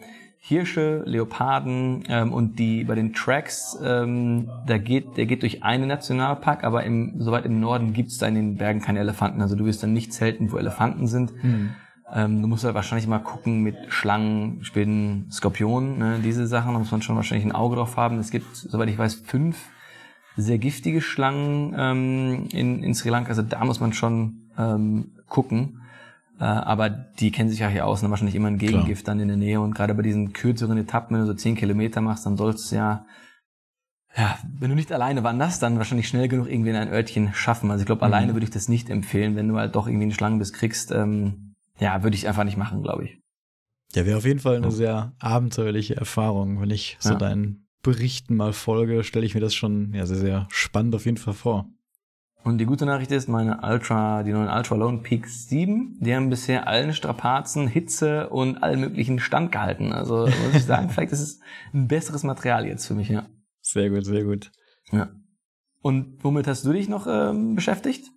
[0.41, 5.87] Hirsche, Leoparden ähm, und die bei den Tracks, ähm, da geht, der geht durch einen
[5.87, 9.41] Nationalpark, aber im, soweit im Norden gibt's da in den Bergen keine Elefanten.
[9.41, 11.33] Also du wirst dann nicht zelten, wo Elefanten sind.
[11.43, 11.71] Mhm.
[12.13, 16.79] Ähm, du musst halt wahrscheinlich mal gucken mit Schlangen, Spinnen, Skorpionen, ne, diese Sachen, da
[16.79, 18.17] muss man schon wahrscheinlich ein Auge drauf haben.
[18.19, 19.57] Es gibt, soweit ich weiß, fünf
[20.35, 23.29] sehr giftige Schlangen ähm, in, in Sri Lanka.
[23.29, 25.81] Also da muss man schon ähm, gucken.
[26.39, 28.09] Äh, aber die kennen sich ja hier aus, ne?
[28.09, 29.15] wahrscheinlich immer ein Gegengift Klar.
[29.15, 29.59] dann in der Nähe.
[29.59, 32.77] Und gerade bei diesen kürzeren Etappen, wenn du so zehn Kilometer machst, dann sollst du
[32.77, 33.05] ja
[34.15, 37.69] ja, wenn du nicht alleine wanderst, dann wahrscheinlich schnell genug irgendwie in ein Örtchen schaffen.
[37.69, 38.13] Also ich glaube, mhm.
[38.13, 40.91] alleine würde ich das nicht empfehlen, wenn du halt doch irgendwie einen Schlangenbiss kriegst.
[40.91, 41.48] Ähm,
[41.79, 43.19] ja, würde ich einfach nicht machen, glaube ich.
[43.95, 46.61] Ja, wäre auf jeden Fall eine sehr abenteuerliche Erfahrung.
[46.61, 47.15] Wenn ich so ja.
[47.15, 51.17] deinen Berichten mal folge, stelle ich mir das schon ja, sehr, sehr spannend auf jeden
[51.17, 51.67] Fall vor.
[52.43, 56.29] Und die gute Nachricht ist, meine Ultra, die neuen Ultra Lone Peak 7, die haben
[56.29, 59.91] bisher allen Strapazen, Hitze und allen möglichen Stand gehalten.
[59.91, 61.39] Also muss ich sagen, vielleicht ist es
[61.73, 63.27] ein besseres Material jetzt für mich, ja.
[63.61, 64.51] Sehr gut, sehr gut.
[64.91, 65.09] Ja.
[65.81, 68.09] Und womit hast du dich noch ähm, beschäftigt?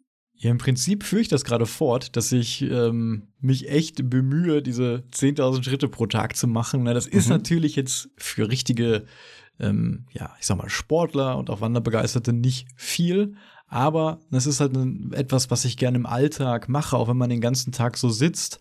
[0.43, 5.05] Ja, im Prinzip führe ich das gerade fort, dass ich ähm, mich echt bemühe, diese
[5.13, 6.83] 10.000 Schritte pro Tag zu machen.
[6.83, 7.35] Na, das ist mhm.
[7.35, 9.05] natürlich jetzt für richtige,
[9.61, 13.37] ähm, ja, ich sag mal, Sportler und auch Wanderbegeisterte nicht viel.
[13.69, 14.77] Aber das ist halt
[15.13, 18.59] etwas, was ich gerne im Alltag mache, auch wenn man den ganzen Tag so sitzt.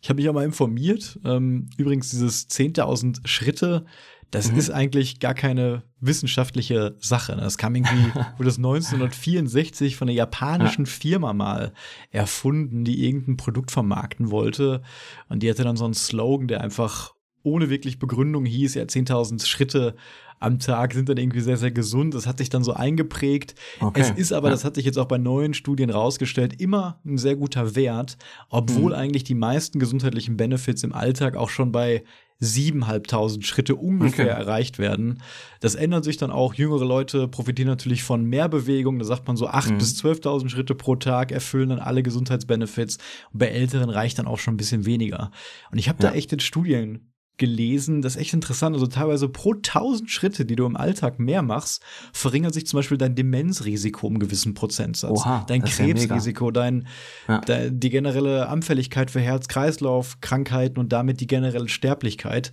[0.00, 1.18] Ich habe mich auch mal informiert.
[1.24, 3.86] Ähm, übrigens, dieses 10.000 Schritte,
[4.34, 4.58] das mhm.
[4.58, 7.36] ist eigentlich gar keine wissenschaftliche Sache.
[7.36, 10.90] Das kam irgendwie, wurde das 1964 von einer japanischen ja.
[10.90, 11.72] Firma mal
[12.10, 14.82] erfunden, die irgendein Produkt vermarkten wollte.
[15.28, 19.46] Und die hatte dann so einen Slogan, der einfach ohne wirklich Begründung hieß, ja, 10.000
[19.46, 19.94] Schritte
[20.40, 22.14] am Tag sind dann irgendwie sehr, sehr gesund.
[22.14, 23.54] Das hat sich dann so eingeprägt.
[23.80, 24.00] Okay.
[24.00, 24.52] Es ist aber, ja.
[24.52, 28.18] das hat sich jetzt auch bei neuen Studien rausgestellt, immer ein sehr guter Wert,
[28.48, 28.98] obwohl mhm.
[28.98, 32.02] eigentlich die meisten gesundheitlichen Benefits im Alltag auch schon bei
[32.44, 34.40] 7.500 Schritte ungefähr okay.
[34.40, 35.22] erreicht werden.
[35.60, 36.54] Das ändert sich dann auch.
[36.54, 38.98] Jüngere Leute profitieren natürlich von mehr Bewegung.
[38.98, 39.78] Da sagt man so 8.000 mhm.
[39.78, 42.98] bis 12.000 Schritte pro Tag erfüllen dann alle Gesundheitsbenefits.
[43.32, 45.30] Und bei Älteren reicht dann auch schon ein bisschen weniger.
[45.70, 46.10] Und ich habe ja.
[46.10, 48.74] da echt in Studien gelesen, das ist echt interessant.
[48.74, 52.98] Also teilweise pro 1000 Schritte, die du im Alltag mehr machst, verringert sich zum Beispiel
[52.98, 55.10] dein Demenzrisiko um gewissen Prozentsatz.
[55.10, 56.86] Oha, dein Krebsrisiko, ja dein,
[57.26, 57.40] ja.
[57.40, 62.52] dein, die generelle Anfälligkeit für Herz-Kreislauf-Krankheiten und damit die generelle Sterblichkeit.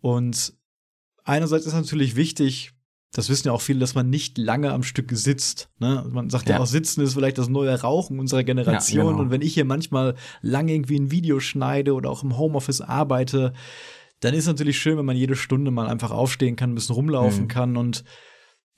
[0.00, 0.54] Und
[1.24, 2.72] einerseits ist natürlich wichtig,
[3.12, 5.68] das wissen ja auch viele, dass man nicht lange am Stück sitzt.
[5.80, 6.06] Ne?
[6.10, 6.56] Man sagt ja.
[6.56, 9.04] ja auch, Sitzen ist vielleicht das neue Rauchen unserer Generation.
[9.04, 9.22] Ja, genau.
[9.22, 13.52] Und wenn ich hier manchmal lange irgendwie ein Video schneide oder auch im Homeoffice arbeite,
[14.20, 17.44] dann ist natürlich schön, wenn man jede Stunde mal einfach aufstehen kann, ein bisschen rumlaufen
[17.44, 17.48] mhm.
[17.48, 18.04] kann und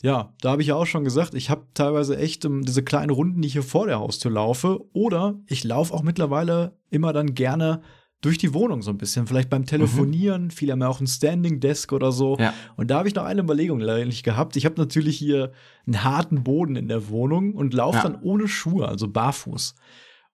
[0.02, 3.10] ja, da habe ich ja auch schon gesagt, ich habe teilweise echt um, diese kleinen
[3.10, 4.80] Runden, die ich hier vor der Haustür laufe.
[4.92, 7.82] Oder ich laufe auch mittlerweile immer dann gerne
[8.20, 9.28] durch die Wohnung so ein bisschen.
[9.28, 10.50] Vielleicht beim Telefonieren, mhm.
[10.50, 12.36] viele haben ja auch ein Standing Desk oder so.
[12.38, 12.52] Ja.
[12.76, 14.56] Und da habe ich noch eine Überlegung eigentlich gehabt.
[14.56, 15.52] Ich habe natürlich hier
[15.86, 18.02] einen harten Boden in der Wohnung und laufe ja.
[18.02, 19.74] dann ohne Schuhe, also barfuß.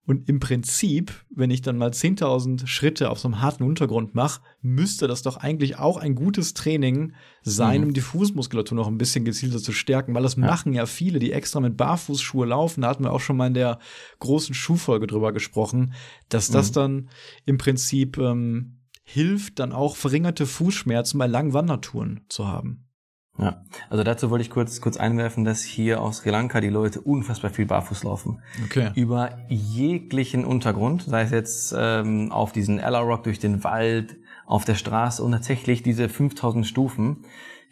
[0.09, 4.41] Und im Prinzip, wenn ich dann mal 10.000 Schritte auf so einem harten Untergrund mache,
[4.63, 7.89] müsste das doch eigentlich auch ein gutes Training sein, mhm.
[7.89, 10.47] um die Fußmuskulatur noch ein bisschen gezielter zu stärken, weil das ja.
[10.47, 12.81] machen ja viele, die extra mit Barfußschuhe laufen.
[12.81, 13.81] Da hatten wir auch schon mal in der
[14.21, 15.93] großen Schuhfolge drüber gesprochen,
[16.31, 16.75] dass das mhm.
[16.75, 17.11] dann
[17.45, 22.88] im Prinzip ähm, hilft, dann auch verringerte Fußschmerzen bei langen Wandertouren zu haben.
[23.39, 27.01] Ja, also dazu wollte ich kurz, kurz einwerfen, dass hier aus Sri Lanka die Leute
[27.01, 28.43] unfassbar viel barfuß laufen.
[28.65, 28.91] Okay.
[28.97, 34.65] Über jeglichen Untergrund, sei es jetzt ähm, auf diesen Ella Rock durch den Wald, auf
[34.65, 37.19] der Straße und tatsächlich diese 5000 Stufen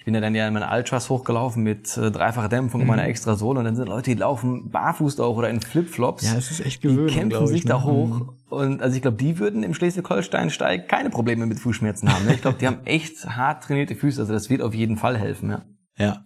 [0.06, 2.86] bin ja dann ja in meine Ultras hochgelaufen mit äh, dreifacher Dämpfung mhm.
[2.86, 6.24] meiner extra Sohle und dann sind Leute, die laufen barfuß auch oder in Flipflops.
[6.24, 7.14] Ja, das ist echt gewöhnlich.
[7.14, 7.70] Die kämpfen sich ne?
[7.70, 8.20] da hoch.
[8.20, 8.30] Mhm.
[8.48, 12.24] Und also ich glaube, die würden im Schleswig-Holstein-Steig keine Probleme mit Fußschmerzen haben.
[12.24, 12.34] Ne?
[12.34, 14.20] Ich glaube, die haben echt hart trainierte Füße.
[14.20, 15.64] Also das wird auf jeden Fall helfen, ja.
[15.98, 16.24] Ja.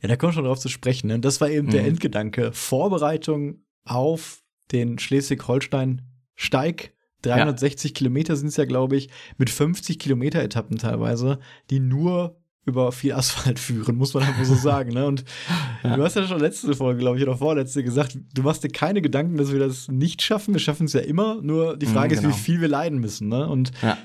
[0.00, 1.08] Ja, da kommt schon drauf zu sprechen.
[1.08, 1.20] Ne?
[1.20, 1.72] Das war eben mhm.
[1.72, 2.50] der Endgedanke.
[2.54, 4.40] Vorbereitung auf
[4.72, 7.94] den Schleswig-Holstein-Steig 360 ja.
[7.94, 13.12] Kilometer sind es ja, glaube ich, mit 50 Kilometer Etappen teilweise, die nur über viel
[13.12, 14.92] Asphalt führen, muss man einfach so sagen.
[14.92, 15.06] Ne?
[15.06, 15.24] Und
[15.82, 15.96] ja.
[15.96, 19.02] du hast ja schon letzte Folge, glaube ich, oder vorletzte gesagt, du machst dir keine
[19.02, 20.54] Gedanken, dass wir das nicht schaffen.
[20.54, 22.30] Wir schaffen es ja immer, nur die Frage mhm, genau.
[22.30, 23.28] ist, wie viel wir leiden müssen.
[23.28, 23.48] Ne?
[23.48, 23.98] Und ja.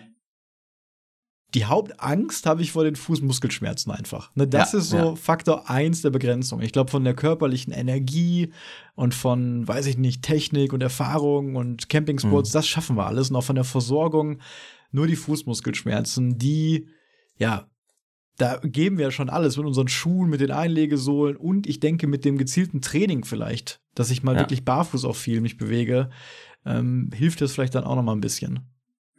[1.54, 4.36] die Hauptangst habe ich vor den Fußmuskelschmerzen einfach.
[4.36, 4.48] Ne?
[4.48, 6.62] Das ja, ist so Faktor eins der Begrenzung.
[6.62, 8.52] Ich glaube, von der körperlichen Energie
[8.96, 12.54] und von, weiß ich nicht, Technik und Erfahrung und Campingsports, mhm.
[12.54, 13.30] das schaffen wir alles.
[13.30, 14.40] Und auch von der Versorgung
[14.92, 16.88] nur die Fußmuskelschmerzen, die
[17.38, 17.70] ja
[18.38, 22.24] da geben wir schon alles mit unseren Schuhen, mit den Einlegesohlen und ich denke mit
[22.24, 24.42] dem gezielten Training vielleicht, dass ich mal ja.
[24.42, 26.10] wirklich barfuß auch viel mich bewege,
[26.66, 28.60] ähm, hilft das vielleicht dann auch noch mal ein bisschen.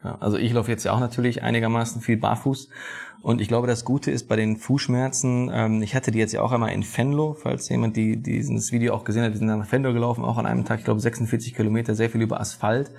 [0.05, 2.69] Ja, also ich laufe jetzt ja auch natürlich einigermaßen viel barfuß
[3.23, 6.41] und ich glaube, das Gute ist bei den Fußschmerzen, ähm, ich hatte die jetzt ja
[6.41, 9.67] auch einmal in Fenlo, falls jemand die, dieses Video auch gesehen hat, wir sind nach
[9.67, 12.93] Fenlo gelaufen, auch an einem Tag, ich glaube 46 Kilometer, sehr viel über Asphalt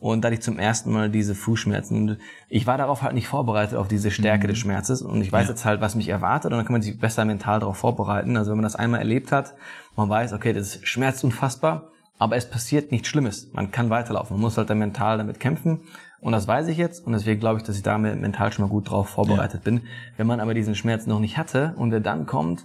[0.00, 1.96] und da hatte ich zum ersten Mal diese Fußschmerzen.
[1.96, 4.50] Und ich war darauf halt nicht vorbereitet, auf diese Stärke mhm.
[4.50, 5.02] des Schmerzes.
[5.02, 5.50] Und ich weiß ja.
[5.50, 6.52] jetzt halt, was mich erwartet.
[6.52, 8.36] Und dann kann man sich besser mental darauf vorbereiten.
[8.36, 9.54] Also wenn man das einmal erlebt hat,
[9.96, 11.90] man weiß, okay, das schmerzt unfassbar.
[12.20, 13.52] Aber es passiert nichts Schlimmes.
[13.52, 14.36] Man kann weiterlaufen.
[14.36, 15.80] Man muss halt dann mental damit kämpfen.
[16.20, 17.04] Und das weiß ich jetzt.
[17.04, 19.70] Und deswegen glaube ich, dass ich da mental schon mal gut drauf vorbereitet ja.
[19.70, 19.82] bin.
[20.16, 22.64] Wenn man aber diesen Schmerz noch nicht hatte und der dann kommt,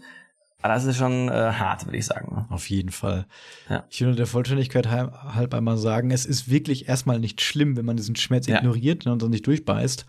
[0.64, 2.34] aber das ist schon äh, hart, würde ich sagen.
[2.34, 2.46] Ne?
[2.50, 3.26] Auf jeden Fall.
[3.70, 3.84] Ja.
[3.90, 7.98] Ich will der Vollständigkeit halb einmal sagen, es ist wirklich erstmal nicht schlimm, wenn man
[7.98, 8.58] diesen Schmerz ja.
[8.58, 10.06] ignoriert ne, und dann nicht durchbeißt.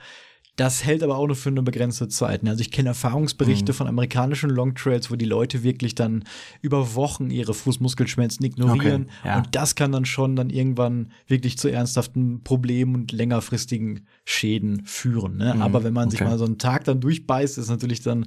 [0.54, 2.44] Das hält aber auch nur für eine begrenzte Zeit.
[2.44, 2.50] Ne?
[2.50, 3.76] Also ich kenne Erfahrungsberichte mhm.
[3.76, 6.22] von amerikanischen Longtrails, wo die Leute wirklich dann
[6.62, 9.08] über Wochen ihre Fußmuskelschmerzen ignorieren.
[9.22, 9.38] Okay, ja.
[9.38, 15.36] Und das kann dann schon dann irgendwann wirklich zu ernsthaften Problemen und längerfristigen Schäden führen.
[15.36, 15.54] Ne?
[15.54, 15.62] Mhm.
[15.62, 16.18] Aber wenn man okay.
[16.18, 18.26] sich mal so einen Tag dann durchbeißt, ist natürlich dann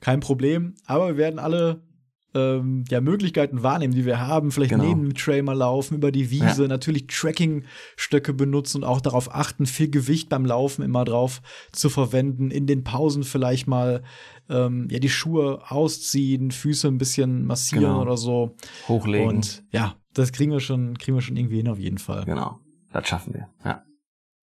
[0.00, 0.74] kein Problem.
[0.86, 1.82] Aber wir werden alle
[2.36, 4.50] ähm, ja, Möglichkeiten wahrnehmen, die wir haben.
[4.50, 4.84] Vielleicht genau.
[4.84, 6.68] neben dem Trail mal laufen, über die Wiese, ja.
[6.68, 11.40] natürlich Tracking-Stöcke benutzen und auch darauf achten, viel Gewicht beim Laufen immer drauf
[11.72, 12.50] zu verwenden.
[12.50, 14.02] In den Pausen vielleicht mal
[14.50, 18.02] ähm, ja, die Schuhe ausziehen, Füße ein bisschen massieren genau.
[18.02, 18.54] oder so.
[18.86, 19.28] Hochlegen.
[19.28, 22.24] Und ja, das kriegen wir schon, kriegen wir schon irgendwie hin auf jeden Fall.
[22.24, 22.60] Genau,
[22.92, 23.82] das schaffen wir, ja.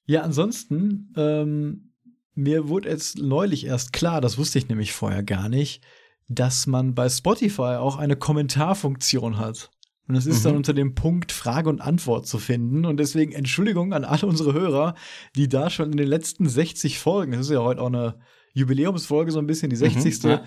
[0.06, 1.93] Ja, ansonsten, ähm,
[2.36, 5.84] mir wurde jetzt neulich erst klar, das wusste ich nämlich vorher gar nicht,
[6.28, 9.70] dass man bei Spotify auch eine Kommentarfunktion hat.
[10.08, 10.44] Und es ist mhm.
[10.44, 12.86] dann unter dem Punkt Frage und Antwort zu finden.
[12.86, 14.96] Und deswegen Entschuldigung an alle unsere Hörer,
[15.36, 18.20] die da schon in den letzten 60 Folgen, das ist ja heute auch eine
[18.54, 20.24] Jubiläumsfolge, so ein bisschen die 60.
[20.24, 20.44] Mhm, ja.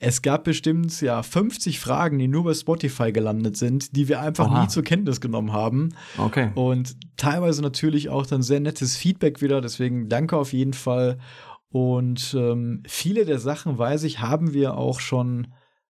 [0.00, 4.46] Es gab bestimmt ja 50 Fragen, die nur bei Spotify gelandet sind, die wir einfach
[4.46, 4.62] Aha.
[4.62, 5.88] nie zur Kenntnis genommen haben.
[6.16, 6.50] Okay.
[6.54, 9.60] Und teilweise natürlich auch dann sehr nettes Feedback wieder.
[9.60, 11.18] Deswegen danke auf jeden Fall.
[11.70, 15.48] Und ähm, viele der Sachen, weiß ich, haben wir auch schon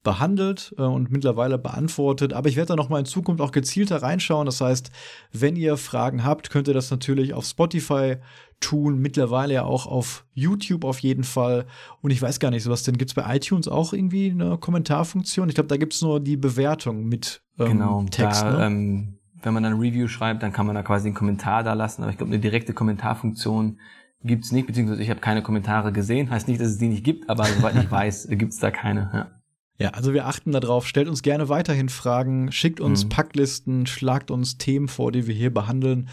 [0.08, 2.32] behandelt äh, und mittlerweile beantwortet.
[2.32, 4.46] Aber ich werde da noch mal in Zukunft auch gezielter reinschauen.
[4.46, 4.90] Das heißt,
[5.32, 8.16] wenn ihr Fragen habt, könnt ihr das natürlich auf Spotify
[8.58, 8.98] tun.
[8.98, 11.66] Mittlerweile ja auch auf YouTube auf jeden Fall.
[12.00, 15.50] Und ich weiß gar nicht, sowas denn gibt es bei iTunes auch irgendwie eine Kommentarfunktion?
[15.50, 18.42] Ich glaube, da gibt es nur die Bewertung mit ähm, genau, Text.
[18.42, 18.66] Da, ne?
[18.66, 21.74] ähm, wenn man dann ein Review schreibt, dann kann man da quasi einen Kommentar da
[21.74, 22.02] lassen.
[22.02, 23.78] Aber ich glaube, eine direkte Kommentarfunktion
[24.24, 26.30] gibt's nicht, beziehungsweise ich habe keine Kommentare gesehen.
[26.30, 29.10] Heißt nicht, dass es die nicht gibt, aber soweit ich weiß, gibt's da keine.
[29.12, 29.37] Ja.
[29.78, 30.86] Ja, also wir achten darauf.
[30.86, 33.08] Stellt uns gerne weiterhin Fragen, schickt uns mhm.
[33.10, 36.08] Packlisten, schlagt uns Themen vor, die wir hier behandeln.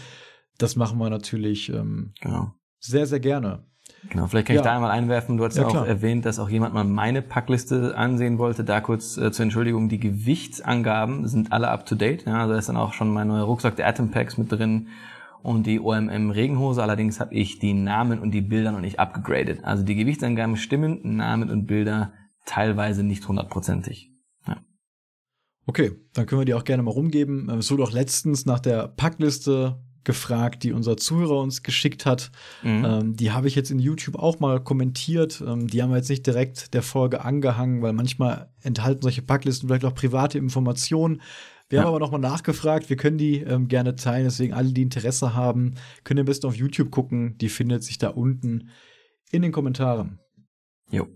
[0.58, 2.52] Das machen wir natürlich ähm, genau.
[2.78, 3.64] sehr, sehr gerne.
[4.08, 4.62] Genau, vielleicht kann ja.
[4.62, 5.36] ich da einmal einwerfen.
[5.36, 5.88] Du hast ja, ja auch klar.
[5.88, 8.62] erwähnt, dass auch jemand mal meine Packliste ansehen wollte.
[8.62, 12.24] Da kurz äh, zur Entschuldigung, die Gewichtsangaben sind alle up to date.
[12.24, 14.88] Ja, also da ist dann auch schon mein neuer Rucksack der Atom Packs mit drin
[15.42, 16.82] und die OMM Regenhose.
[16.82, 19.64] Allerdings habe ich die Namen und die Bilder noch nicht abgegradet.
[19.64, 22.12] Also die Gewichtsangaben stimmen, Namen und Bilder
[22.46, 24.10] teilweise nicht hundertprozentig.
[24.46, 24.64] Ja.
[25.66, 27.50] Okay, dann können wir die auch gerne mal rumgeben.
[27.50, 32.30] Es wurde auch letztens nach der Packliste gefragt, die unser Zuhörer uns geschickt hat.
[32.62, 32.84] Mhm.
[32.84, 35.42] Ähm, die habe ich jetzt in YouTube auch mal kommentiert.
[35.46, 39.68] Ähm, die haben wir jetzt nicht direkt der Folge angehangen, weil manchmal enthalten solche Packlisten
[39.68, 41.20] vielleicht auch private Informationen.
[41.68, 41.82] Wir ja.
[41.82, 45.74] haben aber nochmal nachgefragt, wir können die ähm, gerne teilen, deswegen alle, die Interesse haben,
[46.04, 47.36] können am besten auf YouTube gucken.
[47.38, 48.70] Die findet sich da unten
[49.32, 50.20] in den Kommentaren.
[50.90, 51.08] Jo.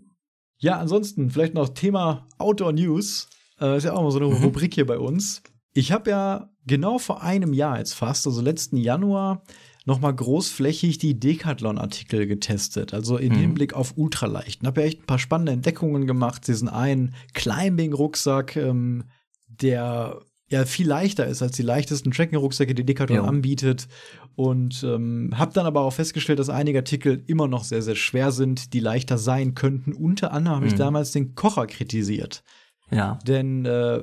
[0.61, 3.29] Ja, ansonsten vielleicht noch Thema Outdoor News.
[3.61, 4.44] Äh, ist ja auch mal so eine mhm.
[4.44, 5.42] Rubrik hier bei uns.
[5.73, 9.42] Ich habe ja genau vor einem Jahr jetzt fast, also letzten Januar,
[9.87, 13.38] nochmal großflächig die Decathlon-Artikel getestet, also im mhm.
[13.38, 14.61] Hinblick auf Ultraleicht.
[14.61, 16.46] Und habe ja echt ein paar spannende Entdeckungen gemacht.
[16.46, 19.05] Diesen einen Climbing-Rucksack, ähm,
[19.49, 20.20] der
[20.51, 23.25] ja viel leichter ist als die leichtesten Trekking-Rucksäcke, die Decathlon ja.
[23.25, 23.89] anbietet.
[24.35, 28.33] Und ähm, habe dann aber auch festgestellt, dass einige Artikel immer noch sehr, sehr schwer
[28.33, 29.93] sind, die leichter sein könnten.
[29.93, 30.79] Unter anderem habe ich mhm.
[30.79, 32.43] damals den Kocher kritisiert.
[32.91, 33.19] Ja.
[33.27, 34.03] Denn äh,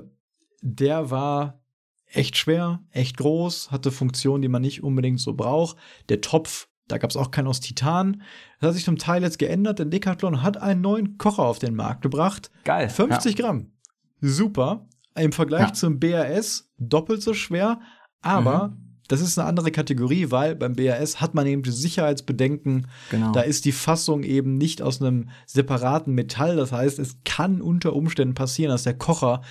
[0.62, 1.62] der war
[2.06, 5.78] echt schwer, echt groß, hatte Funktionen, die man nicht unbedingt so braucht.
[6.08, 8.22] Der Topf, da gab es auch keinen aus Titan.
[8.60, 11.76] Das hat sich zum Teil jetzt geändert, denn Decathlon hat einen neuen Kocher auf den
[11.76, 12.50] Markt gebracht.
[12.64, 12.90] Geil.
[12.90, 13.46] 50 ja.
[13.46, 13.72] Gramm.
[14.22, 14.88] Super.
[15.18, 15.74] Im Vergleich ja.
[15.74, 17.80] zum BAS doppelt so schwer,
[18.22, 18.98] aber mhm.
[19.08, 22.88] das ist eine andere Kategorie, weil beim BAS hat man eben die Sicherheitsbedenken.
[23.12, 23.32] Genau.
[23.32, 26.56] Da ist die Fassung eben nicht aus einem separaten Metall.
[26.56, 29.42] Das heißt, es kann unter Umständen passieren, dass der Kocher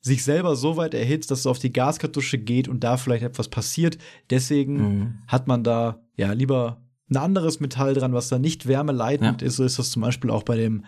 [0.00, 3.48] sich selber so weit erhitzt, dass es auf die Gaskartusche geht und da vielleicht etwas
[3.48, 3.96] passiert.
[4.28, 5.18] Deswegen mhm.
[5.26, 9.46] hat man da ja lieber ein anderes Metall dran, was da nicht wärmeleitend ja.
[9.46, 9.56] ist.
[9.56, 10.84] So ist das zum Beispiel auch bei dem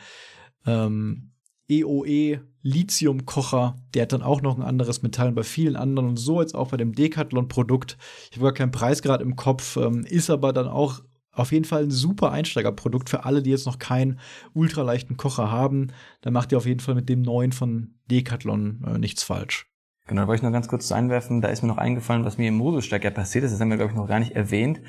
[0.67, 1.33] ähm,
[1.69, 3.77] EOE Lithium-Kocher.
[3.95, 6.55] Der hat dann auch noch ein anderes Metall und bei vielen anderen und so jetzt
[6.55, 7.97] auch bei dem Decathlon-Produkt.
[8.31, 11.01] Ich habe gar keinen Preisgrad im Kopf, ähm, ist aber dann auch
[11.33, 14.19] auf jeden Fall ein super Einsteigerprodukt für alle, die jetzt noch keinen
[14.55, 15.89] ultraleichten Kocher haben.
[16.23, 19.67] Da macht ihr auf jeden Fall mit dem neuen von Decathlon äh, nichts falsch.
[20.09, 21.43] Genau, da wollte ich noch ganz kurz einwerfen.
[21.43, 23.53] Da ist mir noch eingefallen, was mir im Moselstärker passiert ist.
[23.53, 24.81] Das haben wir, glaube ich, noch gar nicht erwähnt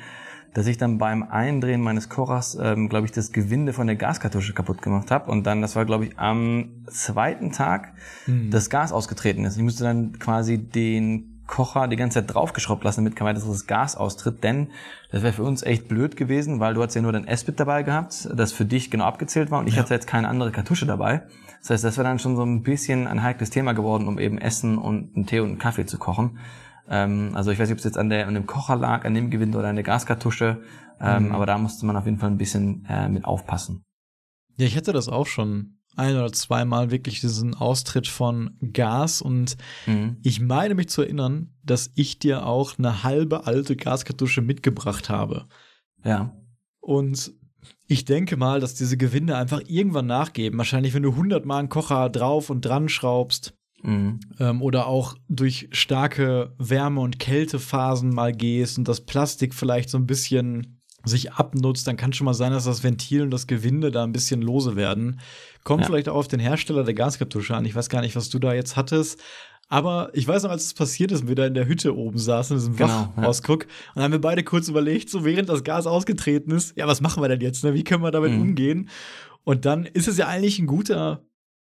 [0.54, 4.54] dass ich dann beim Eindrehen meines Kochers, ähm, glaube ich, das Gewinde von der Gaskartusche
[4.54, 7.92] kaputt gemacht habe und dann, das war, glaube ich, am zweiten Tag
[8.24, 8.50] hm.
[8.50, 9.56] das Gas ausgetreten ist.
[9.56, 13.96] Ich musste dann quasi den Kocher die ganze Zeit draufgeschraubt lassen, damit kein weiteres Gas
[13.96, 14.68] austritt, denn
[15.10, 17.82] das wäre für uns echt blöd gewesen, weil du hast ja nur dein S-Bit dabei
[17.82, 19.82] gehabt, das für dich genau abgezählt war und ich ja.
[19.82, 21.22] hatte jetzt keine andere Kartusche dabei.
[21.60, 24.38] Das heißt, das wäre dann schon so ein bisschen ein heikles Thema geworden, um eben
[24.38, 26.38] Essen und einen Tee und einen Kaffee zu kochen.
[26.88, 29.14] Ähm, also ich weiß nicht, ob es jetzt an, der, an dem Kocher lag, an
[29.14, 30.62] dem Gewinde oder an der Gaskartusche,
[31.00, 31.32] ähm, mhm.
[31.32, 33.84] aber da musste man auf jeden Fall ein bisschen äh, mit aufpassen.
[34.56, 39.56] Ja, ich hatte das auch schon ein oder zweimal wirklich diesen Austritt von Gas und
[39.86, 40.16] mhm.
[40.22, 45.46] ich meine mich zu erinnern, dass ich dir auch eine halbe alte Gaskartusche mitgebracht habe.
[46.04, 46.36] Ja.
[46.80, 47.32] Und
[47.88, 50.58] ich denke mal, dass diese Gewinde einfach irgendwann nachgeben.
[50.58, 53.54] Wahrscheinlich, wenn du 100 Mal einen Kocher drauf und dran schraubst.
[53.82, 54.20] Mhm.
[54.40, 59.98] Ähm, oder auch durch starke Wärme- und Kältephasen mal gehst und das Plastik vielleicht so
[59.98, 63.90] ein bisschen sich abnutzt, dann kann schon mal sein, dass das Ventil und das Gewinde
[63.90, 65.20] da ein bisschen lose werden.
[65.64, 65.86] Kommt ja.
[65.86, 67.64] vielleicht auch auf den Hersteller der Gaskartusche an.
[67.64, 69.20] Ich weiß gar nicht, was du da jetzt hattest.
[69.68, 72.56] Aber ich weiß noch, als es passiert ist wir da in der Hütte oben saßen,
[72.56, 73.70] in diesem genau, Wachausguck, ja.
[73.94, 77.22] und haben wir beide kurz überlegt, so während das Gas ausgetreten ist, ja, was machen
[77.22, 77.64] wir denn jetzt?
[77.64, 77.74] Ne?
[77.74, 78.40] Wie können wir damit mhm.
[78.40, 78.88] umgehen?
[79.44, 81.22] Und dann ist es ja eigentlich ein guter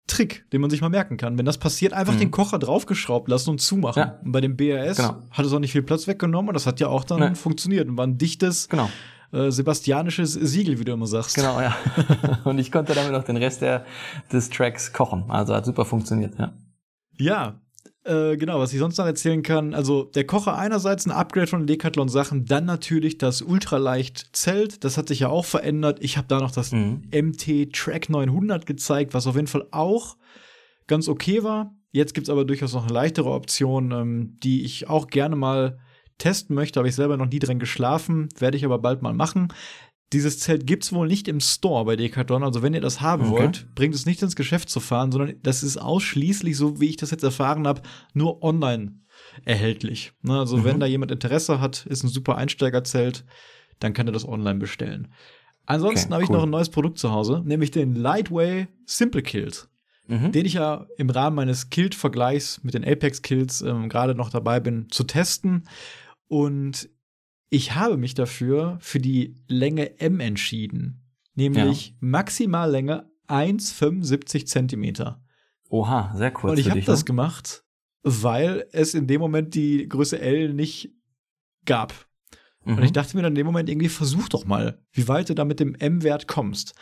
[0.09, 1.39] Trick, den man sich mal merken kann.
[1.39, 2.19] Wenn das passiert, einfach mhm.
[2.19, 4.01] den Kocher draufgeschraubt lassen und zumachen.
[4.01, 4.19] Ja.
[4.25, 5.23] Und bei dem BRS genau.
[5.31, 7.35] hat es auch nicht viel Platz weggenommen und das hat ja auch dann nee.
[7.35, 8.91] funktioniert und war ein dichtes, genau
[9.33, 11.35] äh, sebastianisches Siegel, wie du immer sagst.
[11.35, 11.77] Genau, ja.
[12.45, 13.85] Und ich konnte damit auch den Rest der,
[14.33, 15.25] des Tracks kochen.
[15.29, 16.55] Also hat super funktioniert, ja.
[17.19, 17.61] Ja,
[18.09, 19.75] äh, genau, was ich sonst noch erzählen kann.
[19.75, 24.97] Also der Kocher einerseits ein Upgrade von Decathlon Sachen, dann natürlich das ultraleicht Zelt, das
[24.97, 25.99] hat sich ja auch verändert.
[26.01, 27.03] Ich habe da noch das mhm.
[27.13, 30.17] MT Track 900 gezeigt, was auf jeden Fall auch
[30.87, 31.75] ganz okay war.
[31.93, 35.79] Jetzt gibt es aber durchaus noch eine leichtere Option, ähm, die ich auch gerne mal
[36.19, 36.81] testen möchte.
[36.81, 39.49] Habe ich selber noch nie drin geschlafen, werde ich aber bald mal machen.
[40.13, 42.43] Dieses Zelt gibt es wohl nicht im Store bei Decathlon.
[42.43, 43.43] Also wenn ihr das haben okay.
[43.43, 46.97] wollt, bringt es nicht ins Geschäft zu fahren, sondern das ist ausschließlich, so wie ich
[46.97, 47.83] das jetzt erfahren habe,
[48.15, 49.01] nur online
[49.45, 50.13] erhältlich.
[50.23, 50.65] Ne, also mhm.
[50.65, 53.25] wenn da jemand Interesse hat, ist ein super Einsteigerzelt,
[53.81, 55.09] dann kann er das online bestellen.
[55.67, 56.37] Ansonsten okay, habe ich cool.
[56.37, 59.69] noch ein neues Produkt zu Hause, nämlich den Lightway Simple Kilt.
[60.07, 60.33] Mhm.
[60.33, 64.89] Den ich ja im Rahmen meines Kilt-Vergleichs mit den Apex-Kills ähm, gerade noch dabei bin
[64.91, 65.69] zu testen.
[66.29, 66.89] Und
[67.51, 71.03] ich habe mich dafür für die Länge M entschieden.
[71.35, 71.95] Nämlich ja.
[72.01, 75.23] Maximallänge 1,75 Zentimeter.
[75.69, 76.53] Oha, sehr kurz.
[76.53, 77.65] Und ich habe das gemacht,
[78.03, 80.93] weil es in dem Moment die Größe L nicht
[81.65, 81.95] gab.
[82.65, 82.79] Mhm.
[82.79, 85.35] Und ich dachte mir dann in dem Moment irgendwie, versuch doch mal, wie weit du
[85.35, 86.75] da mit dem M-Wert kommst.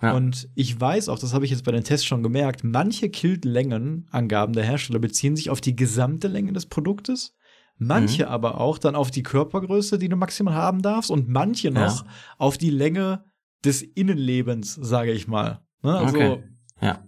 [0.00, 0.14] Ja.
[0.14, 4.54] Und ich weiß auch, das habe ich jetzt bei den Tests schon gemerkt, manche Kilt-Längenangaben
[4.54, 7.34] der Hersteller beziehen sich auf die gesamte Länge des Produktes
[7.78, 8.30] manche mhm.
[8.30, 12.10] aber auch dann auf die Körpergröße, die du maximal haben darfst und manche noch ja.
[12.36, 13.24] auf die Länge
[13.64, 15.62] des Innenlebens, sage ich mal.
[15.82, 15.96] Ne?
[15.96, 16.42] Also, okay.
[16.80, 17.04] Ja.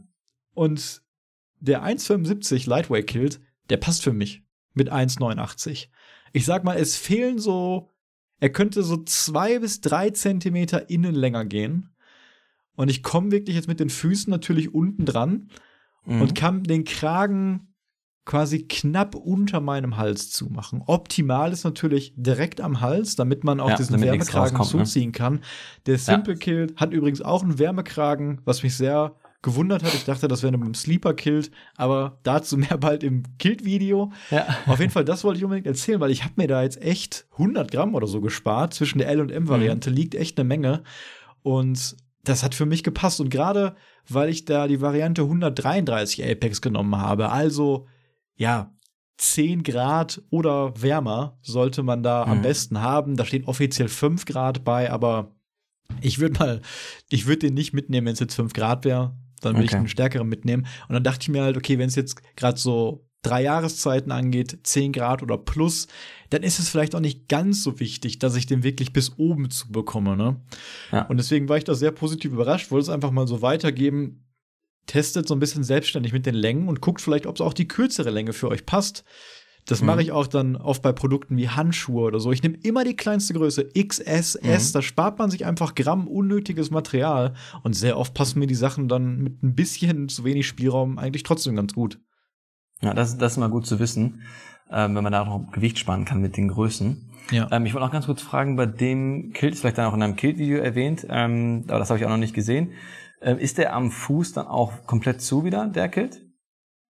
[0.55, 1.03] Und
[1.61, 5.89] der 1,75 Lightweight Kilt, der passt für mich mit 1,89.
[6.33, 7.91] Ich sag mal, es fehlen so,
[8.39, 11.91] er könnte so zwei bis drei Zentimeter innen länger gehen.
[12.75, 15.51] Und ich komme wirklich jetzt mit den Füßen natürlich unten dran
[16.05, 16.23] mhm.
[16.23, 17.70] und kann den Kragen
[18.25, 20.83] quasi knapp unter meinem Hals zumachen.
[20.87, 24.65] Optimal ist natürlich direkt am Hals, damit man auch ja, diesen Wärmekragen ne?
[24.65, 25.13] zuziehen ne?
[25.13, 25.41] kann.
[25.87, 26.39] Der Simple ja.
[26.39, 29.95] Kill hat übrigens auch einen Wärmekragen, was mich sehr gewundert hat.
[29.95, 34.13] Ich dachte, das wäre mit dem Sleeper Kilt, aber dazu mehr bald im Kilt-Video.
[34.31, 34.47] Ja.
[34.67, 37.27] Auf jeden Fall, das wollte ich unbedingt erzählen, weil ich habe mir da jetzt echt
[37.33, 38.75] 100 Gramm oder so gespart.
[38.75, 39.97] Zwischen der L- und M-Variante mhm.
[39.97, 40.83] liegt echt eine Menge.
[41.43, 43.21] Und das hat für mich gepasst.
[43.21, 43.75] Und gerade,
[44.09, 47.87] weil ich da die Variante 133 Apex genommen habe, also
[48.40, 48.74] ja,
[49.18, 52.33] 10 Grad oder wärmer sollte man da mhm.
[52.33, 53.16] am besten haben.
[53.16, 55.37] Da steht offiziell 5 Grad bei, aber
[56.00, 56.62] ich würde mal,
[57.11, 59.14] ich würde den nicht mitnehmen, wenn es jetzt 5 Grad wäre.
[59.42, 59.74] Dann würde okay.
[59.74, 60.66] ich einen stärkeren mitnehmen.
[60.88, 64.59] Und dann dachte ich mir halt, okay, wenn es jetzt gerade so drei Jahreszeiten angeht,
[64.62, 65.87] 10 Grad oder plus,
[66.31, 69.50] dann ist es vielleicht auch nicht ganz so wichtig, dass ich den wirklich bis oben
[69.50, 70.16] zu bekomme.
[70.16, 70.40] Ne?
[70.92, 71.03] Ja.
[71.03, 74.24] Und deswegen war ich da sehr positiv überrascht, wollte es einfach mal so weitergeben
[74.87, 77.69] testet so ein bisschen selbstständig mit den Längen und guckt vielleicht, ob es auch die
[77.69, 79.05] kürzere Länge für euch passt.
[79.66, 79.87] Das mhm.
[79.87, 82.33] mache ich auch dann oft bei Produkten wie Handschuhe oder so.
[82.33, 84.38] Ich nehme immer die kleinste Größe, XSS.
[84.43, 84.73] Mhm.
[84.73, 87.35] Da spart man sich einfach Gramm unnötiges Material.
[87.62, 91.23] Und sehr oft passen mir die Sachen dann mit ein bisschen zu wenig Spielraum eigentlich
[91.23, 92.01] trotzdem ganz gut.
[92.81, 94.23] Ja, das, das ist mal gut zu wissen,
[94.71, 97.11] ähm, wenn man da noch Gewicht sparen kann mit den Größen.
[97.31, 97.49] Ja.
[97.53, 100.16] Ähm, ich wollte auch ganz kurz fragen, bei dem Kilt, vielleicht dann auch in einem
[100.16, 102.73] Kilt-Video erwähnt, ähm, aber das habe ich auch noch nicht gesehen.
[103.21, 106.25] Ähm, ist der am Fuß dann auch komplett zu wieder, der Kilt?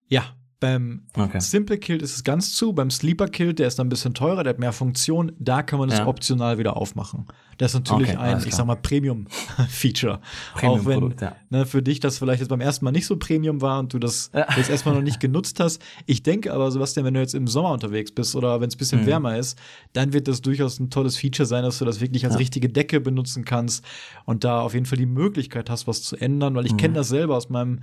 [0.07, 0.25] Ja,
[0.61, 1.41] beim okay.
[1.41, 2.75] Simple Kilt ist es ganz zu.
[2.75, 5.33] Beim Sleeper Kilt, der ist dann ein bisschen teurer, der hat mehr Funktion.
[5.39, 6.07] Da kann man das ja.
[6.07, 7.27] optional wieder aufmaffen.
[7.57, 10.21] Das ist natürlich okay, ein, ich sag mal, Premium-Feature.
[10.55, 11.37] Premium Auch wenn ja.
[11.49, 13.99] ne, für dich das vielleicht jetzt beim ersten Mal nicht so Premium war und du
[13.99, 14.47] das ja.
[14.57, 15.83] jetzt erstmal noch nicht genutzt hast.
[16.07, 18.79] Ich denke aber, Sebastian, wenn du jetzt im Sommer unterwegs bist oder wenn es ein
[18.79, 19.07] bisschen mhm.
[19.07, 19.59] wärmer ist,
[19.95, 23.01] dann wird das durchaus ein tolles Feature sein, dass du das wirklich als richtige Decke
[23.01, 23.85] benutzen kannst
[24.27, 26.79] und da auf jeden Fall die Möglichkeit hast, was zu ändern, weil ich mhm.
[26.79, 27.81] kenne das selber aus meinem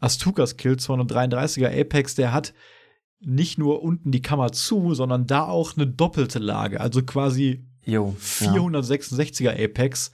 [0.00, 2.54] Astukas Kill 233er Apex, der hat
[3.20, 8.14] nicht nur unten die Kammer zu, sondern da auch eine doppelte Lage, also quasi Jo,
[8.20, 10.10] 466er Apex.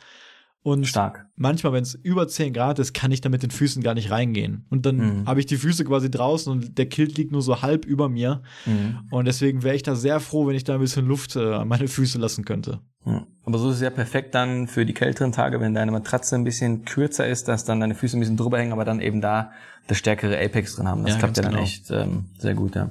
[0.63, 1.27] Und Stark.
[1.37, 4.11] manchmal, wenn es über 10 Grad ist, kann ich da mit den Füßen gar nicht
[4.11, 4.65] reingehen.
[4.71, 5.27] Und dann Mhm.
[5.27, 8.41] habe ich die Füße quasi draußen und der Kilt liegt nur so halb über mir.
[8.65, 9.01] Mhm.
[9.11, 11.69] Und deswegen wäre ich da sehr froh, wenn ich da ein bisschen Luft äh, an
[11.69, 12.81] meine Füße lassen könnte.
[13.07, 13.27] Ja.
[13.47, 16.45] Aber so ist es ja perfekt dann für die kälteren Tage, wenn deine Matratze ein
[16.45, 19.51] bisschen kürzer ist, dass dann deine Füße ein bisschen drüber hängen, aber dann eben da
[19.87, 21.03] das stärkere Apex drin haben.
[21.05, 21.63] Das Ja, klappt ja dann genau.
[21.63, 22.75] echt ähm, sehr gut.
[22.75, 22.91] Ja.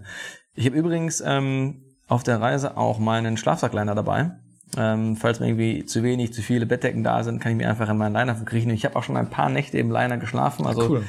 [0.55, 4.32] Ich habe übrigens ähm, auf der Reise auch meinen Schlafsackliner dabei.
[4.78, 7.89] Ähm, falls mir irgendwie zu wenig, zu viele Bettdecken da sind, kann ich mir einfach
[7.89, 8.70] in meinen Liner verkriechen.
[8.72, 10.66] Ich habe auch schon ein paar Nächte im Liner geschlafen.
[10.68, 11.03] Also cool.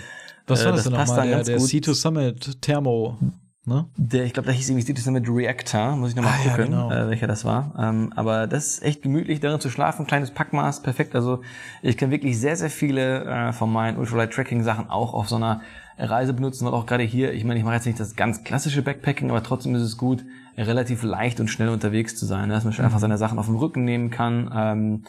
[0.46, 1.28] Was äh, war das, das denn passt nochmal?
[1.30, 1.88] dann Der, ganz der gut.
[1.88, 3.18] C2 Summit Thermo,
[3.66, 3.86] ne?
[3.96, 6.70] Der, ich glaube, da hieß irgendwie Cities mit Reactor, muss ich nochmal Ah, ja, gucken,
[6.72, 6.90] genau.
[6.90, 7.74] äh, welcher das war.
[7.78, 11.14] Ähm, aber das ist echt gemütlich, darin zu schlafen, kleines Packmaß, perfekt.
[11.14, 11.40] Also
[11.82, 15.36] ich kann wirklich sehr, sehr viele äh, von meinen Ultralight Tracking Sachen auch auf so
[15.36, 15.60] einer
[15.98, 18.82] Reise benutzen und auch gerade hier, ich meine, ich mache jetzt nicht das ganz klassische
[18.82, 20.24] Backpacking, aber trotzdem ist es gut,
[20.58, 22.80] relativ leicht und schnell unterwegs zu sein, dass man Mhm.
[22.84, 24.50] einfach seine Sachen auf dem Rücken nehmen kann.
[24.54, 25.02] Ähm,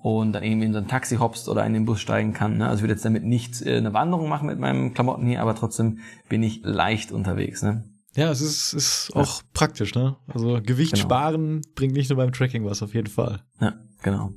[0.00, 2.58] und dann eben in so ein Taxi hopst oder in den Bus steigen kann.
[2.58, 2.66] Ne?
[2.66, 5.56] Also ich würde jetzt damit nicht äh, eine Wanderung machen mit meinen Klamotten hier, aber
[5.56, 5.98] trotzdem
[6.28, 7.64] bin ich leicht unterwegs.
[7.64, 7.82] Ne?
[8.16, 10.16] Ja, es ist, ist auch praktisch, ne?
[10.26, 11.04] Also Gewicht Genau.
[11.04, 13.44] sparen bringt nicht nur beim Tracking was, auf jeden Fall.
[13.60, 14.32] Ja, genau.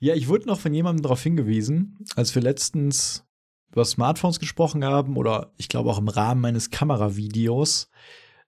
[0.00, 3.24] Ja, ich wurde noch von jemandem darauf hingewiesen, als wir letztens
[3.72, 7.90] über Smartphones gesprochen haben oder ich glaube auch im Rahmen meines Kameravideos.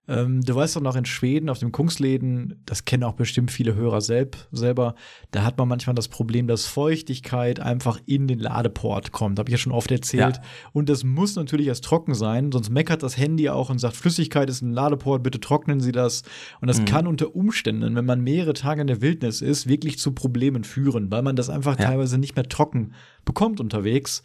[0.07, 3.75] Ähm, du weißt doch noch in Schweden auf dem Kungsläden, das kennen auch bestimmt viele
[3.75, 4.95] Hörer selb, selber,
[5.29, 9.37] da hat man manchmal das Problem, dass Feuchtigkeit einfach in den Ladeport kommt.
[9.37, 10.37] Habe ich ja schon oft erzählt.
[10.37, 10.43] Ja.
[10.73, 14.49] Und das muss natürlich erst trocken sein, sonst meckert das Handy auch und sagt, Flüssigkeit
[14.49, 16.23] ist ein Ladeport, bitte trocknen Sie das.
[16.61, 16.85] Und das Mhm.
[16.85, 21.11] kann unter Umständen, wenn man mehrere Tage in der Wildnis ist, wirklich zu Problemen führen,
[21.11, 21.85] weil man das einfach Ja.
[21.85, 22.93] teilweise nicht mehr trocken
[23.23, 24.23] bekommt unterwegs.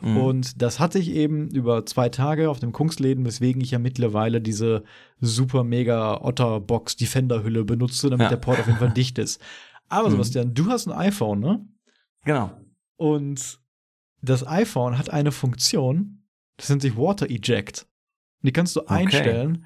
[0.00, 0.16] Mhm.
[0.16, 4.40] Und das hatte ich eben über zwei Tage auf dem Kungsläden, weswegen ich ja mittlerweile
[4.40, 4.84] diese
[5.20, 8.28] super mega Otterbox Defender Hülle benutze, damit Ja.
[8.30, 9.40] der Port auf jeden Fall dicht ist.
[9.88, 10.12] Aber Mhm.
[10.12, 11.66] Sebastian, du hast ein iPhone, ne?
[12.24, 12.50] Genau.
[12.96, 13.58] Und
[14.22, 16.22] das iPhone hat eine Funktion,
[16.56, 17.86] das nennt sich Water Eject.
[18.42, 19.64] Die kannst du einstellen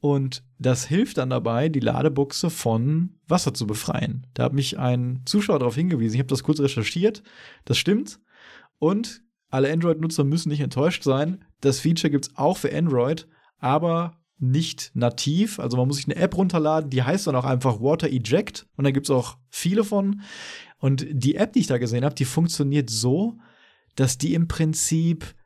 [0.00, 4.26] und das hilft dann dabei, die Ladebuchse von Wasser zu befreien.
[4.34, 6.14] Da hat mich ein Zuschauer darauf hingewiesen.
[6.14, 7.22] Ich habe das kurz recherchiert.
[7.64, 8.20] Das stimmt.
[8.78, 9.22] Und
[9.54, 11.44] alle Android-Nutzer müssen nicht enttäuscht sein.
[11.60, 13.28] Das Feature gibt es auch für Android,
[13.58, 15.60] aber nicht nativ.
[15.60, 18.66] Also man muss sich eine App runterladen, die heißt dann auch einfach Water Eject.
[18.76, 20.22] Und da gibt es auch viele von.
[20.78, 23.38] Und die App, die ich da gesehen habe, die funktioniert so,
[23.94, 25.36] dass die im Prinzip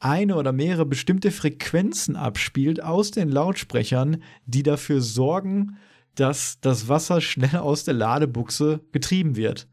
[0.00, 5.76] eine oder mehrere bestimmte Frequenzen abspielt aus den Lautsprechern, die dafür sorgen,
[6.16, 9.68] dass das Wasser schnell aus der Ladebuchse getrieben wird.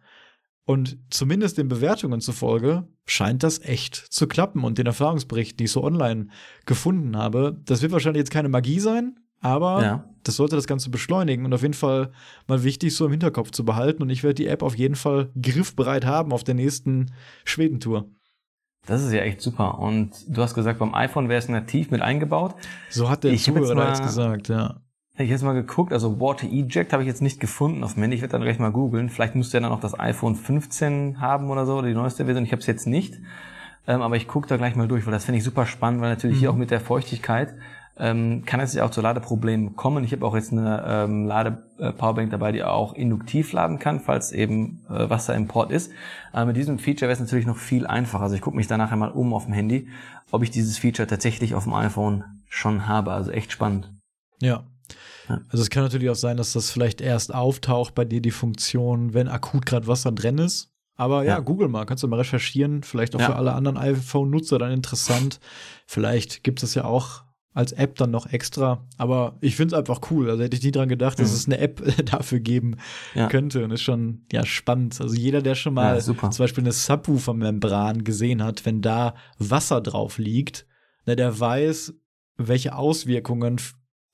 [0.67, 4.63] Und zumindest den Bewertungen zufolge scheint das echt zu klappen.
[4.63, 6.27] Und den Erfahrungsberichten, die ich so online
[6.65, 10.09] gefunden habe, das wird wahrscheinlich jetzt keine Magie sein, aber Ja.
[10.23, 12.11] das sollte das Ganze beschleunigen und auf jeden Fall
[12.47, 14.01] mal wichtig, so im Hinterkopf zu behalten.
[14.01, 17.11] Und ich werde die App auf jeden Fall griffbereit haben auf der nächsten
[17.43, 18.09] Schwedentour.
[18.87, 19.77] Das ist ja echt super.
[19.79, 22.55] Und du hast gesagt, beim iPhone wäre es nativ mit eingebaut.
[22.89, 24.81] So hat der Ich jetzt Zuhörer da mal- jetzt gesagt, ja.
[25.17, 28.01] Ich habe jetzt mal geguckt, also Water Eject habe ich jetzt nicht gefunden auf dem
[28.01, 28.17] Handy.
[28.17, 29.09] Ich werde dann gleich mal googeln.
[29.09, 32.43] Vielleicht müsste ja dann noch das iPhone 15 haben oder so, oder die neueste Version.
[32.43, 33.21] Ich habe es jetzt nicht.
[33.87, 36.09] Ähm, aber ich gucke da gleich mal durch, weil das finde ich super spannend, weil
[36.09, 37.53] natürlich hier auch mit der Feuchtigkeit
[37.97, 40.03] ähm, kann es ja auch zu Ladeproblemen kommen.
[40.03, 44.81] Ich habe auch jetzt eine ähm, Lade-Powerbank dabei, die auch induktiv laden kann, falls eben
[44.89, 45.91] äh, Wasser im Port ist.
[46.33, 48.23] Aber mit diesem Feature wäre es natürlich noch viel einfacher.
[48.23, 49.87] Also ich gucke mich da nachher mal um auf dem Handy,
[50.31, 53.13] ob ich dieses Feature tatsächlich auf dem iPhone schon habe.
[53.13, 53.93] Also echt spannend.
[54.41, 54.65] Ja.
[55.29, 55.41] Ja.
[55.49, 59.13] Also es kann natürlich auch sein, dass das vielleicht erst auftaucht bei dir die Funktion,
[59.13, 60.71] wenn akut gerade Wasser drin ist.
[60.97, 61.39] Aber ja, Ja.
[61.39, 62.83] Google mal, kannst du mal recherchieren.
[62.83, 63.25] Vielleicht auch Ja.
[63.27, 65.39] für alle anderen iPhone-Nutzer dann interessant.
[65.85, 67.23] Vielleicht gibt es ja auch
[67.53, 68.85] als App dann noch extra.
[68.97, 70.29] Aber ich finde es einfach cool.
[70.29, 71.35] Also hätte ich nie dran gedacht, dass Mhm.
[71.35, 72.77] es eine App dafür geben
[73.13, 73.27] Ja.
[73.27, 73.63] könnte.
[73.63, 74.99] Und ist schon ja spannend.
[75.01, 80.17] Also jeder, der schon mal zum Beispiel eine Subwoofer-Membran gesehen hat, wenn da Wasser drauf
[80.17, 80.65] liegt,
[81.05, 81.93] na, der weiß,
[82.37, 83.57] welche Auswirkungen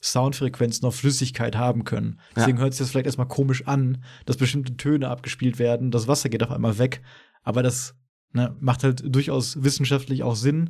[0.02, 2.20] Soundfrequenzen auf Flüssigkeit haben können.
[2.36, 6.08] Deswegen hört es sich das vielleicht erstmal komisch an, dass bestimmte Töne abgespielt werden, das
[6.08, 7.02] Wasser geht auf einmal weg.
[7.44, 7.96] Aber das
[8.34, 10.62] ne, macht halt durchaus wissenschaftlich auch Sinn.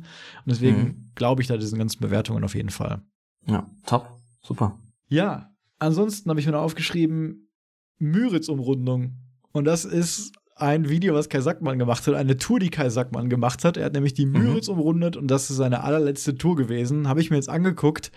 [0.44, 1.10] Und deswegen Mhm.
[1.14, 3.02] glaube ich da diesen ganzen Bewertungen auf jeden Fall.
[3.46, 4.08] Ja, top.
[4.42, 4.78] Super.
[5.08, 7.48] Ja, ansonsten habe ich mir noch aufgeschrieben,
[7.98, 9.16] Müritz-Umrundung.
[9.52, 13.28] Und das ist ein Video, was Kai Sackmann gemacht hat, eine Tour, die Kai Sackmann
[13.30, 13.76] gemacht hat.
[13.76, 14.32] Er hat nämlich die Mhm.
[14.32, 17.08] Müritz umrundet und das ist seine allerletzte Tour gewesen.
[17.08, 18.12] Habe ich mir jetzt angeguckt.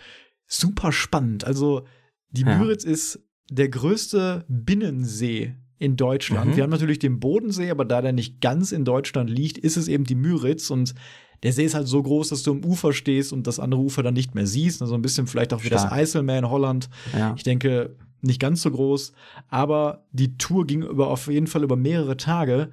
[0.47, 1.43] Super spannend.
[1.45, 1.85] Also,
[2.29, 2.57] die Ja.
[2.57, 3.19] Müritz ist
[3.49, 6.51] der größte Binnensee in Deutschland.
[6.51, 6.55] Mhm.
[6.55, 9.87] Wir haben natürlich den Bodensee, aber da der nicht ganz in Deutschland liegt, ist es
[9.87, 10.95] eben die Müritz und
[11.43, 14.01] der See ist halt so groß, dass du am Ufer stehst und das andere Ufer
[14.01, 14.81] dann nicht mehr siehst.
[14.81, 15.93] Also ein bisschen vielleicht auch wie das Stark.
[15.93, 16.89] Eiselmeer in Holland.
[17.15, 17.33] Ja.
[17.37, 19.11] Ich denke, nicht ganz so groß,
[19.49, 22.71] aber die Tour ging über auf jeden Fall über mehrere Tage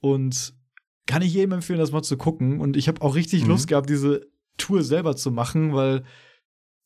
[0.00, 0.52] und
[1.06, 2.60] kann ich jedem empfehlen, das mal zu gucken.
[2.60, 3.50] Und ich habe auch richtig Mhm.
[3.50, 4.26] Lust gehabt, diese
[4.58, 6.02] Tour selber zu machen, weil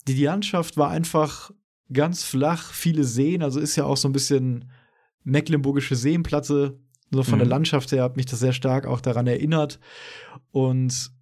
[0.09, 1.51] die, Landschaft war einfach
[1.93, 4.71] ganz flach, viele Seen, also ist ja auch so ein bisschen
[5.23, 6.79] mecklenburgische Seenplatte.
[7.11, 7.41] So von Mhm.
[7.41, 9.79] der Landschaft her hat mich das sehr stark auch daran erinnert.
[10.51, 11.13] Und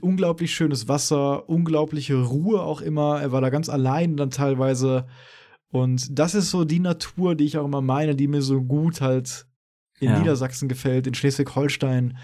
[0.00, 3.20] unglaublich schönes Wasser, unglaubliche Ruhe auch immer.
[3.20, 5.06] Er war da ganz allein dann teilweise.
[5.70, 9.00] Und das ist so die Natur, die ich auch immer meine, die mir so gut
[9.00, 9.46] halt
[10.00, 10.18] in Ja.
[10.18, 12.16] Niedersachsen gefällt, in Schleswig-Holstein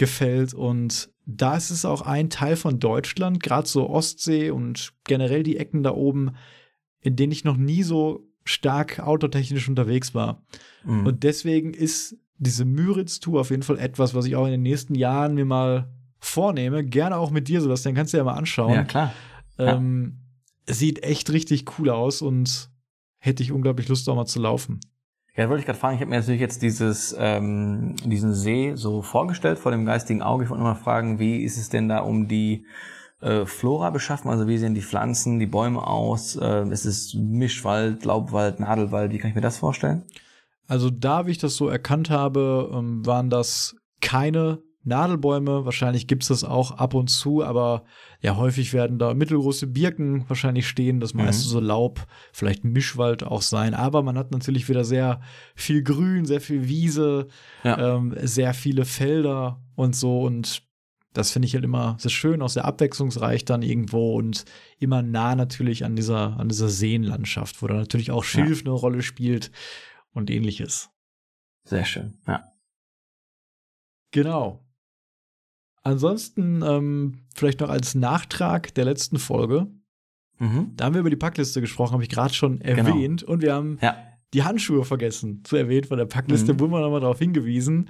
[0.00, 0.54] gefällt.
[0.54, 5.58] Und da ist es auch ein Teil von Deutschland, gerade so Ostsee und generell die
[5.58, 6.32] Ecken da oben,
[7.00, 10.42] in denen ich noch nie so stark autotechnisch unterwegs war.
[10.84, 11.06] Mhm.
[11.06, 14.94] Und deswegen ist diese Müritz-Tour auf jeden Fall etwas, was ich auch in den nächsten
[14.94, 16.82] Jahren mir mal vornehme.
[16.82, 18.74] Gerne auch mit dir, Sebastian, kannst du ja mal anschauen.
[18.74, 19.12] ja, klar.
[19.58, 19.76] ja.
[19.76, 20.16] Ähm,
[20.66, 22.70] sieht echt richtig cool aus und
[23.18, 24.80] hätte ich unglaublich Lust, auch mal zu laufen.
[25.36, 29.00] Ja, wollte ich gerade fragen, ich habe mir natürlich jetzt dieses, ähm, diesen See so
[29.02, 30.44] vorgestellt vor dem geistigen Auge.
[30.44, 32.66] Ich wollte noch mal fragen, wie ist es denn da um die
[33.20, 34.30] äh, Flora beschaffen?
[34.30, 36.36] Also wie sehen die Pflanzen, die Bäume aus?
[36.36, 39.12] Äh, ist es Mischwald, Laubwald, Nadelwald?
[39.12, 40.04] Wie kann ich mir das vorstellen?
[40.66, 45.64] Also da, wie ich das so erkannt habe, ähm, waren das keine Nadelbäume.
[45.64, 47.84] Wahrscheinlich gibt es das auch ab und zu, aber
[48.20, 51.00] ja, häufig werden da mittelgroße Birken wahrscheinlich stehen.
[51.00, 51.50] Das meiste Mhm.
[51.50, 53.74] so Laub, vielleicht Mischwald auch sein.
[53.74, 55.20] Aber man hat natürlich wieder sehr
[55.54, 57.26] viel Grün, sehr viel Wiese,
[57.64, 57.96] Ja.
[57.96, 60.22] ähm, sehr viele Felder und so.
[60.22, 60.62] Und
[61.12, 64.44] das finde ich halt immer sehr schön, auch sehr abwechslungsreich dann irgendwo und
[64.78, 69.02] immer nah natürlich an dieser, an dieser Seenlandschaft, wo da natürlich auch Schilf eine Rolle
[69.02, 69.50] spielt
[70.12, 70.88] und ähnliches.
[71.64, 72.18] Sehr schön.
[72.26, 72.44] Ja.
[74.12, 74.64] Genau.
[75.82, 79.68] Ansonsten ähm, vielleicht noch als Nachtrag der letzten Folge.
[80.38, 80.72] Mhm.
[80.76, 83.22] Da haben wir über die Packliste gesprochen, habe ich gerade schon erwähnt.
[83.22, 83.96] Und wir haben Ja.
[84.34, 86.60] die Handschuhe vergessen zu erwähnen von der Packliste, Mhm.
[86.60, 87.88] wurden wir nochmal darauf hingewiesen.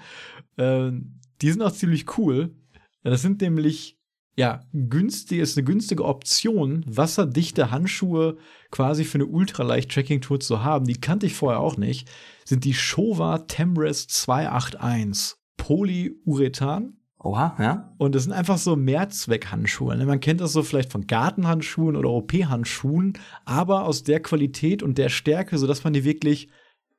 [0.58, 2.54] Ähm, die sind auch ziemlich cool.
[3.02, 3.98] Das sind nämlich,
[4.36, 8.36] ja, günstig, ist eine günstige Option, wasserdichte Handschuhe
[8.70, 10.86] quasi für eine ultraleicht-Tracking-Tour zu haben.
[10.86, 12.08] Die kannte ich vorher auch nicht.
[12.44, 16.96] Sind die Showa Temrest 281 Polyurethan.
[17.22, 17.92] Oha, ja.
[17.98, 19.96] Und das sind einfach so Mehrzweckhandschuhe.
[19.96, 20.06] ne?
[20.06, 23.12] Man kennt das so vielleicht von Gartenhandschuhen oder OP-Handschuhen,
[23.44, 26.48] aber aus der Qualität und der Stärke, sodass man die wirklich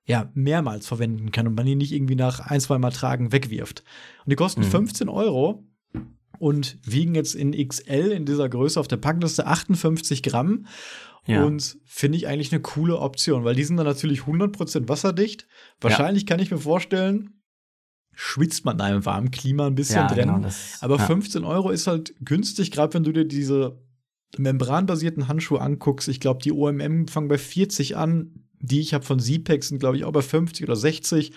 [0.06, 3.84] ja, mehrmals verwenden kann und man die nicht irgendwie nach ein, zwei Mal tragen wegwirft.
[4.26, 4.66] Und die kosten Mhm.
[4.66, 5.64] 15 Euro
[6.40, 10.66] und wiegen jetzt in XL in dieser Größe auf der Packliste 58 Gramm.
[11.28, 11.44] Ja.
[11.46, 15.48] Und finde ich eigentlich eine coole Option, weil die sind dann natürlich 100% wasserdicht.
[15.80, 17.41] Wahrscheinlich kann ich mir vorstellen,
[18.14, 20.28] schwitzt man in einem warmen Klima ein bisschen ja, drin.
[20.28, 21.06] genau, das, Aber ja.
[21.06, 23.80] 15 Euro ist halt günstig, gerade wenn du dir diese
[24.38, 26.08] membranbasierten Handschuhe anguckst.
[26.08, 28.46] Ich glaube, die OMM fangen bei 40 an.
[28.64, 31.32] Die ich habe von Zipex sind, glaube ich, auch bei 50 oder 60.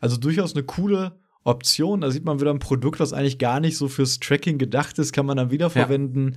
[0.00, 2.02] Also durchaus eine coole Option.
[2.02, 5.12] Da sieht man wieder ein Produkt, was eigentlich gar nicht so fürs Tracking gedacht ist,
[5.12, 6.36] kann man dann wiederverwenden.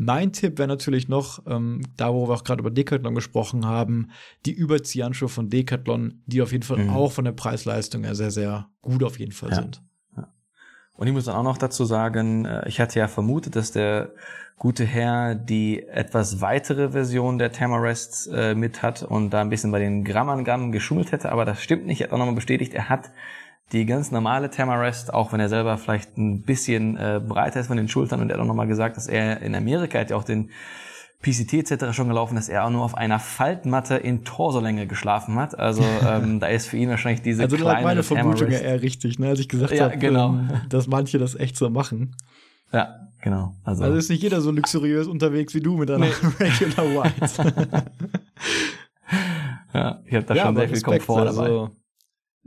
[0.00, 4.10] Mein Tipp wäre natürlich noch, ähm, da wo wir auch gerade über Decathlon gesprochen haben,
[4.46, 6.90] die Überziehhandschuhe von Decathlon, die auf jeden Fall Mhm.
[6.90, 9.56] auch von der Preis-Leistung her sehr, sehr gut auf jeden Fall Ja.
[9.56, 9.82] sind.
[10.94, 14.10] Und ich muss dann auch noch dazu sagen, äh, ich hatte ja vermutet, dass der
[14.56, 19.70] gute Herr die etwas weitere Version der Tamarest äh, mit hat und da ein bisschen
[19.70, 22.00] bei den Grammangaben geschummelt hätte, aber das stimmt nicht.
[22.00, 23.10] Er hat auch nochmal bestätigt, er hat
[23.72, 27.76] die ganz normale Tamarest, auch wenn er selber vielleicht ein bisschen äh, breiter ist von
[27.76, 30.24] den Schultern und er hat auch nochmal gesagt, dass er in Amerika hat ja auch
[30.24, 30.50] den
[31.20, 31.92] PCT etc.
[31.92, 35.58] schon gelaufen, dass er auch nur auf einer Faltmatte in Torsolänge geschlafen hat.
[35.58, 39.18] Also ähm, da ist für ihn wahrscheinlich diese Also kleine meine Vermutung ja eher richtig,
[39.18, 40.30] ne, als ich gesagt Ja, habe, genau.
[40.30, 42.14] ähm, dass manche das echt so machen.
[42.72, 43.54] Ja, genau.
[43.64, 46.06] Also, Also ist nicht jeder so luxuriös unterwegs wie du mit deiner
[46.40, 47.84] Regular White.
[49.74, 51.42] ja, ich habe da ja, schon sehr viel Respekt, Komfort dabei.
[51.42, 51.70] also,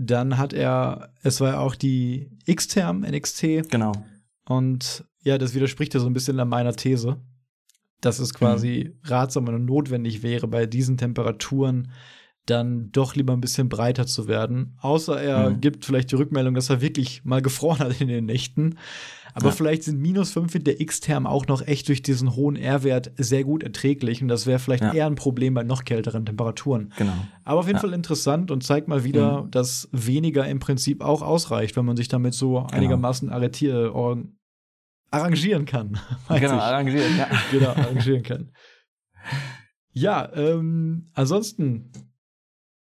[0.04, 3.92] Dann hat er, es war ja auch die X-Term NXT Genau.
[4.48, 7.22] und ja, das widerspricht ja so ein bisschen an meiner These,
[8.02, 11.92] dass es quasi ratsam und notwendig wäre, bei diesen Temperaturen
[12.48, 14.76] dann doch lieber ein bisschen breiter zu werden.
[14.82, 15.62] Außer er Mhm.
[15.62, 18.80] gibt vielleicht die Rückmeldung, dass er wirklich mal gefroren hat in den Nächten.
[19.34, 19.52] Aber Ja.
[19.52, 23.44] vielleicht sind minus 5 in der X-Term auch noch echt durch diesen hohen R-Wert sehr
[23.44, 24.22] gut erträglich.
[24.22, 24.94] Und das wäre vielleicht Ja.
[24.94, 26.92] eher ein Problem bei noch kälteren Temperaturen.
[26.98, 27.14] Genau.
[27.44, 27.82] Aber auf jeden Ja.
[27.82, 32.08] Fall interessant und zeigt mal wieder, dass weniger im Prinzip auch ausreicht, wenn man sich
[32.08, 33.94] damit so einigermaßen arretier,
[35.12, 36.00] arrangieren kann.
[36.30, 36.50] Genau, ich.
[36.62, 37.28] arrangiert, ja.
[37.52, 38.52] genau, arrangieren kann.
[39.94, 41.92] Ja, ähm, ansonsten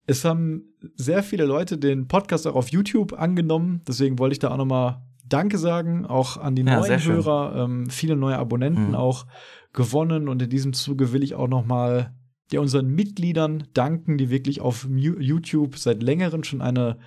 [0.06, 0.64] es haben
[0.95, 3.82] sehr viele Leute den Podcast auch auf YouTube angenommen.
[3.88, 7.89] Deswegen wollte ich da auch nochmal Danke sagen, auch an die ja, neuen Hörer, ähm,
[7.89, 8.95] viele neue Abonnenten mhm.
[8.95, 9.25] auch
[9.73, 10.28] gewonnen.
[10.28, 12.13] Und in diesem Zuge will ich auch nochmal
[12.51, 16.97] ja, unseren Mitgliedern danken, die wirklich auf YouTube seit längerem schon eine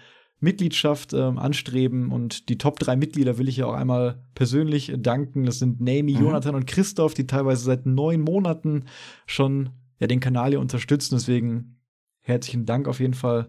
[0.40, 2.10] Mitgliedschaft ähm, anstreben.
[2.10, 5.44] Und die Top 3 Mitglieder will ich ja auch einmal persönlich danken.
[5.44, 6.22] Das sind Nami, mhm.
[6.22, 8.84] Jonathan und Christoph, die teilweise seit neun Monaten
[9.26, 11.16] schon ja, den Kanal hier unterstützen.
[11.16, 11.76] Deswegen
[12.20, 13.48] herzlichen Dank auf jeden Fall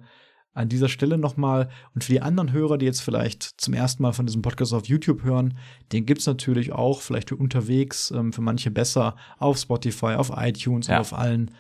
[0.54, 1.70] an dieser Stelle nochmal.
[1.94, 4.88] Und für die anderen Hörer, die jetzt vielleicht zum ersten Mal von diesem Podcast auf
[4.88, 5.58] YouTube hören,
[5.92, 10.32] den gibt es natürlich auch, vielleicht für unterwegs, ähm, für manche besser, auf Spotify, auf
[10.36, 10.96] iTunes ja.
[10.96, 11.52] und auf allen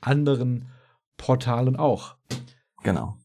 [0.00, 0.68] anderen
[1.16, 2.16] Portalen auch.
[2.82, 3.18] Genau.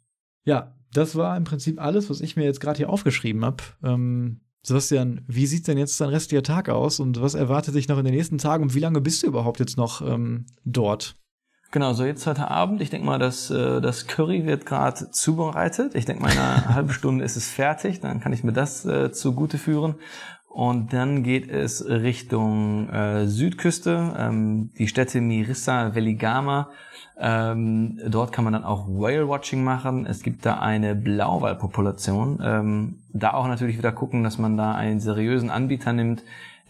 [0.46, 3.64] Ja, das war im Prinzip alles, was ich mir jetzt gerade hier aufgeschrieben habe.
[3.84, 7.98] Ähm, Sebastian, wie sieht denn jetzt dein restlicher Tag aus und was erwartet dich noch
[7.98, 11.18] in den nächsten Tagen und wie lange bist du überhaupt jetzt noch ähm, dort?
[11.74, 12.82] Genau, so jetzt heute Abend.
[12.82, 15.96] Ich denke mal, dass äh, das Curry wird gerade zubereitet.
[15.96, 18.00] Ich denke mal, in einer halben Stunde ist es fertig.
[18.00, 19.96] Dann kann ich mir das äh, zugute führen.
[20.48, 26.70] Und dann geht es Richtung äh, Südküste, ähm, die Städte Mirissa, Veligama.
[27.18, 30.06] Ähm, dort kann man dann auch Whale-Watching machen.
[30.06, 32.40] Es gibt da eine Blauwalpopulation.
[32.44, 36.22] Ähm, da auch natürlich wieder gucken, dass man da einen seriösen Anbieter nimmt,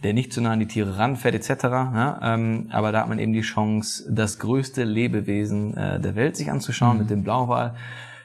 [0.02, 1.64] der nicht zu nah an die Tiere ranfährt etc.
[1.64, 6.36] Ja, ähm, aber da hat man eben die Chance, das größte Lebewesen äh, der Welt
[6.36, 6.98] sich anzuschauen mhm.
[7.00, 7.74] mit dem Blauwal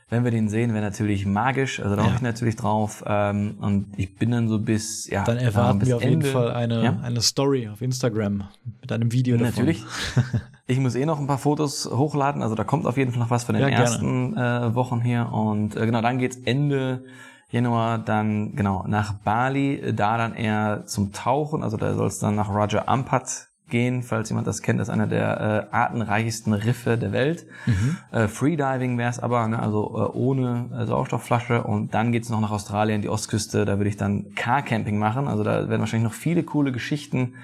[0.10, 1.80] wenn wir den sehen, wäre natürlich magisch.
[1.80, 2.08] Also da ja.
[2.08, 3.04] hoffe ich natürlich drauf.
[3.06, 5.24] Ähm, und ich bin dann so bis, ja.
[5.24, 6.26] Dann erwarten wir auf Ende.
[6.26, 7.00] jeden Fall eine, ja?
[7.04, 8.46] eine Story auf Instagram
[8.82, 9.66] mit einem Video davon.
[9.66, 9.84] Natürlich.
[10.68, 12.42] ich muss eh noch ein paar Fotos hochladen.
[12.42, 15.32] Also da kommt auf jeden Fall noch was von den ersten äh, Wochen hier.
[15.32, 17.04] Und äh, genau, dann geht's Ende
[17.50, 21.64] Januar dann genau nach Bali, da dann eher zum Tauchen.
[21.64, 24.94] Also da soll es dann nach Raja Ampat gehen, falls jemand das kennt, das ist
[24.94, 27.46] einer der äh, artenreichsten Riffe der Welt.
[27.66, 27.98] Mhm.
[28.12, 31.64] Äh, Freediving wäre es aber, ne, also äh, ohne äh, Sauerstoffflasche.
[31.64, 35.28] Und dann geht's noch nach Australien, die Ostküste, da würde ich dann Carcamping machen.
[35.28, 37.36] Also da werden wahrscheinlich noch viele coole Geschichten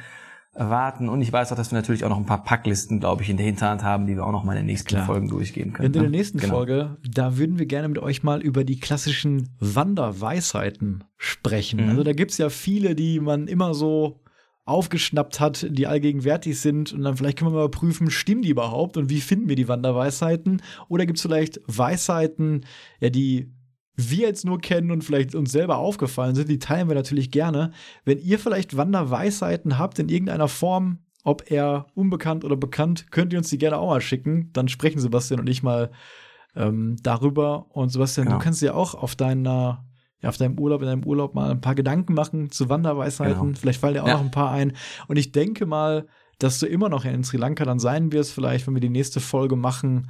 [0.55, 1.09] erwarten.
[1.09, 3.37] Und ich weiß auch, dass wir natürlich auch noch ein paar Packlisten, glaube ich, in
[3.37, 5.05] der Hinterhand haben, die wir auch noch mal in den nächsten Klar.
[5.05, 5.87] Folgen durchgehen können.
[5.87, 6.09] In der ne?
[6.09, 6.55] nächsten genau.
[6.55, 11.83] Folge, da würden wir gerne mit euch mal über die klassischen Wanderweisheiten sprechen.
[11.83, 11.89] Mhm.
[11.89, 14.21] Also da gibt's ja viele, die man immer so
[14.63, 16.93] aufgeschnappt hat, die allgegenwärtig sind.
[16.93, 19.67] Und dann vielleicht können wir mal prüfen, stimmen die überhaupt und wie finden wir die
[19.67, 20.61] Wanderweisheiten?
[20.87, 22.65] Oder gibt es vielleicht Weisheiten,
[22.99, 23.51] ja, die
[23.95, 27.71] wir jetzt nur kennen und vielleicht uns selber aufgefallen sind, die teilen wir natürlich gerne.
[28.03, 33.39] Wenn ihr vielleicht Wanderweisheiten habt in irgendeiner Form, ob er unbekannt oder bekannt, könnt ihr
[33.39, 34.51] uns die gerne auch mal schicken.
[34.53, 35.91] Dann sprechen Sebastian und ich mal
[36.55, 37.67] ähm, darüber.
[37.69, 38.37] Und Sebastian, genau.
[38.37, 39.85] du kannst ja auch auf deiner
[40.21, 43.41] ja, auf deinem Urlaub, in deinem Urlaub mal ein paar Gedanken machen zu Wanderweisheiten.
[43.41, 43.59] Genau.
[43.59, 44.13] Vielleicht fallen dir auch ja.
[44.13, 44.73] noch ein paar ein.
[45.07, 46.07] Und ich denke mal,
[46.39, 49.19] dass du immer noch in Sri Lanka dann sein wirst, vielleicht, wenn wir die nächste
[49.19, 50.09] Folge machen.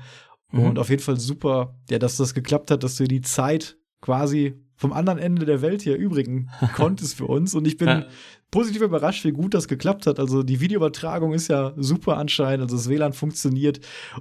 [0.52, 0.62] Mhm.
[0.62, 4.56] Und auf jeden Fall super, ja, dass das geklappt hat, dass du die Zeit quasi
[4.78, 7.56] vom anderen Ende der Welt hier übrigen konntest für uns.
[7.56, 8.06] Und ich bin ja.
[8.52, 10.20] positiv überrascht, wie gut das geklappt hat.
[10.20, 12.64] Also die Videoübertragung ist ja super anscheinend.
[12.64, 13.80] Also das WLAN funktioniert.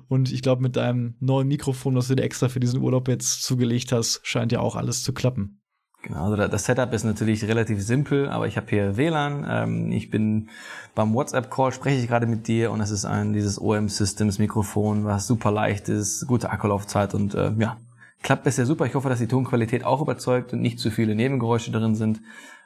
[0.08, 3.42] Und ich glaube, mit deinem neuen Mikrofon, was du dir extra für diesen Urlaub jetzt
[3.42, 5.60] zugelegt hast, scheint ja auch alles zu klappen.
[6.04, 9.46] Genau, also das Setup ist natürlich relativ simpel, aber ich habe hier WLAN.
[9.48, 10.50] Ähm, ich bin
[10.94, 15.50] beim WhatsApp-Call, spreche ich gerade mit dir und es ist ein dieses OM-Systems-Mikrofon, was super
[15.50, 17.78] leicht ist, gute Akkulaufzeit und äh, ja,
[18.22, 18.84] klappt bisher super.
[18.84, 22.20] Ich hoffe, dass die Tonqualität auch überzeugt und nicht zu viele Nebengeräusche drin sind.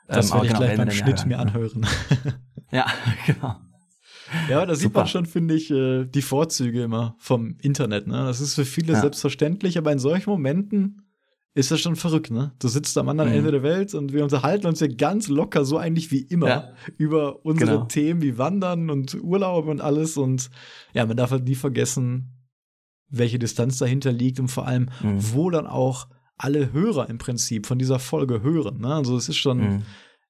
[0.09, 1.87] Das ähm, werde ich genau, gleich beim Schnitt mir anhören.
[2.73, 2.87] ja,
[3.27, 3.55] genau.
[4.51, 8.09] Ja, da sieht man schon, finde ich, äh, die Vorzüge immer vom Internet.
[8.09, 8.25] Ne?
[8.25, 9.01] Das ist für viele ja.
[9.01, 11.08] selbstverständlich, aber in solchen Momenten
[11.59, 12.53] ist das schon verrückt, ne?
[12.61, 13.39] Du sitzt am anderen mhm.
[13.39, 16.73] Ende der Welt und wir unterhalten uns ja ganz locker, so eigentlich wie immer, ja.
[16.99, 17.85] über unsere genau.
[17.87, 20.17] Themen wie Wandern und Urlaub und alles.
[20.17, 20.51] Und
[20.95, 22.47] ja, man darf halt nie vergessen,
[23.09, 25.19] welche Distanz dahinter liegt und vor allem, mhm.
[25.33, 26.07] wo dann auch
[26.37, 28.79] alle Hörer im Prinzip von dieser Folge hören.
[28.79, 28.95] Ne?
[28.95, 29.83] Also es ist schon mhm.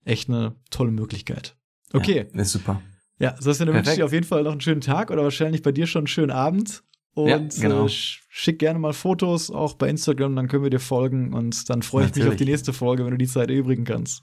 [0.07, 1.59] echt eine tolle Möglichkeit.
[1.93, 2.27] Okay.
[2.33, 2.81] Ja, ist super.
[3.19, 5.63] Ja, Sebastian, dann wünsche ich dir auf jeden Fall noch einen schönen Tag oder wahrscheinlich
[5.63, 6.85] bei dir schon einen schönen Abend.
[7.25, 7.87] Und ja, genau.
[7.87, 11.35] äh, schick gerne mal Fotos, auch bei Instagram, dann können wir dir folgen.
[11.35, 12.25] Und dann freue ich natürlich.
[12.25, 14.23] mich auf die nächste Folge, wenn du die Zeit erübrigen kannst.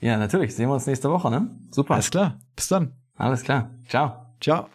[0.00, 0.54] Ja, natürlich.
[0.54, 1.50] Sehen wir uns nächste Woche, ne?
[1.70, 1.94] Super.
[1.94, 2.38] Alles klar.
[2.56, 2.94] Bis dann.
[3.16, 3.70] Alles klar.
[3.88, 4.26] Ciao.
[4.40, 4.68] Ciao.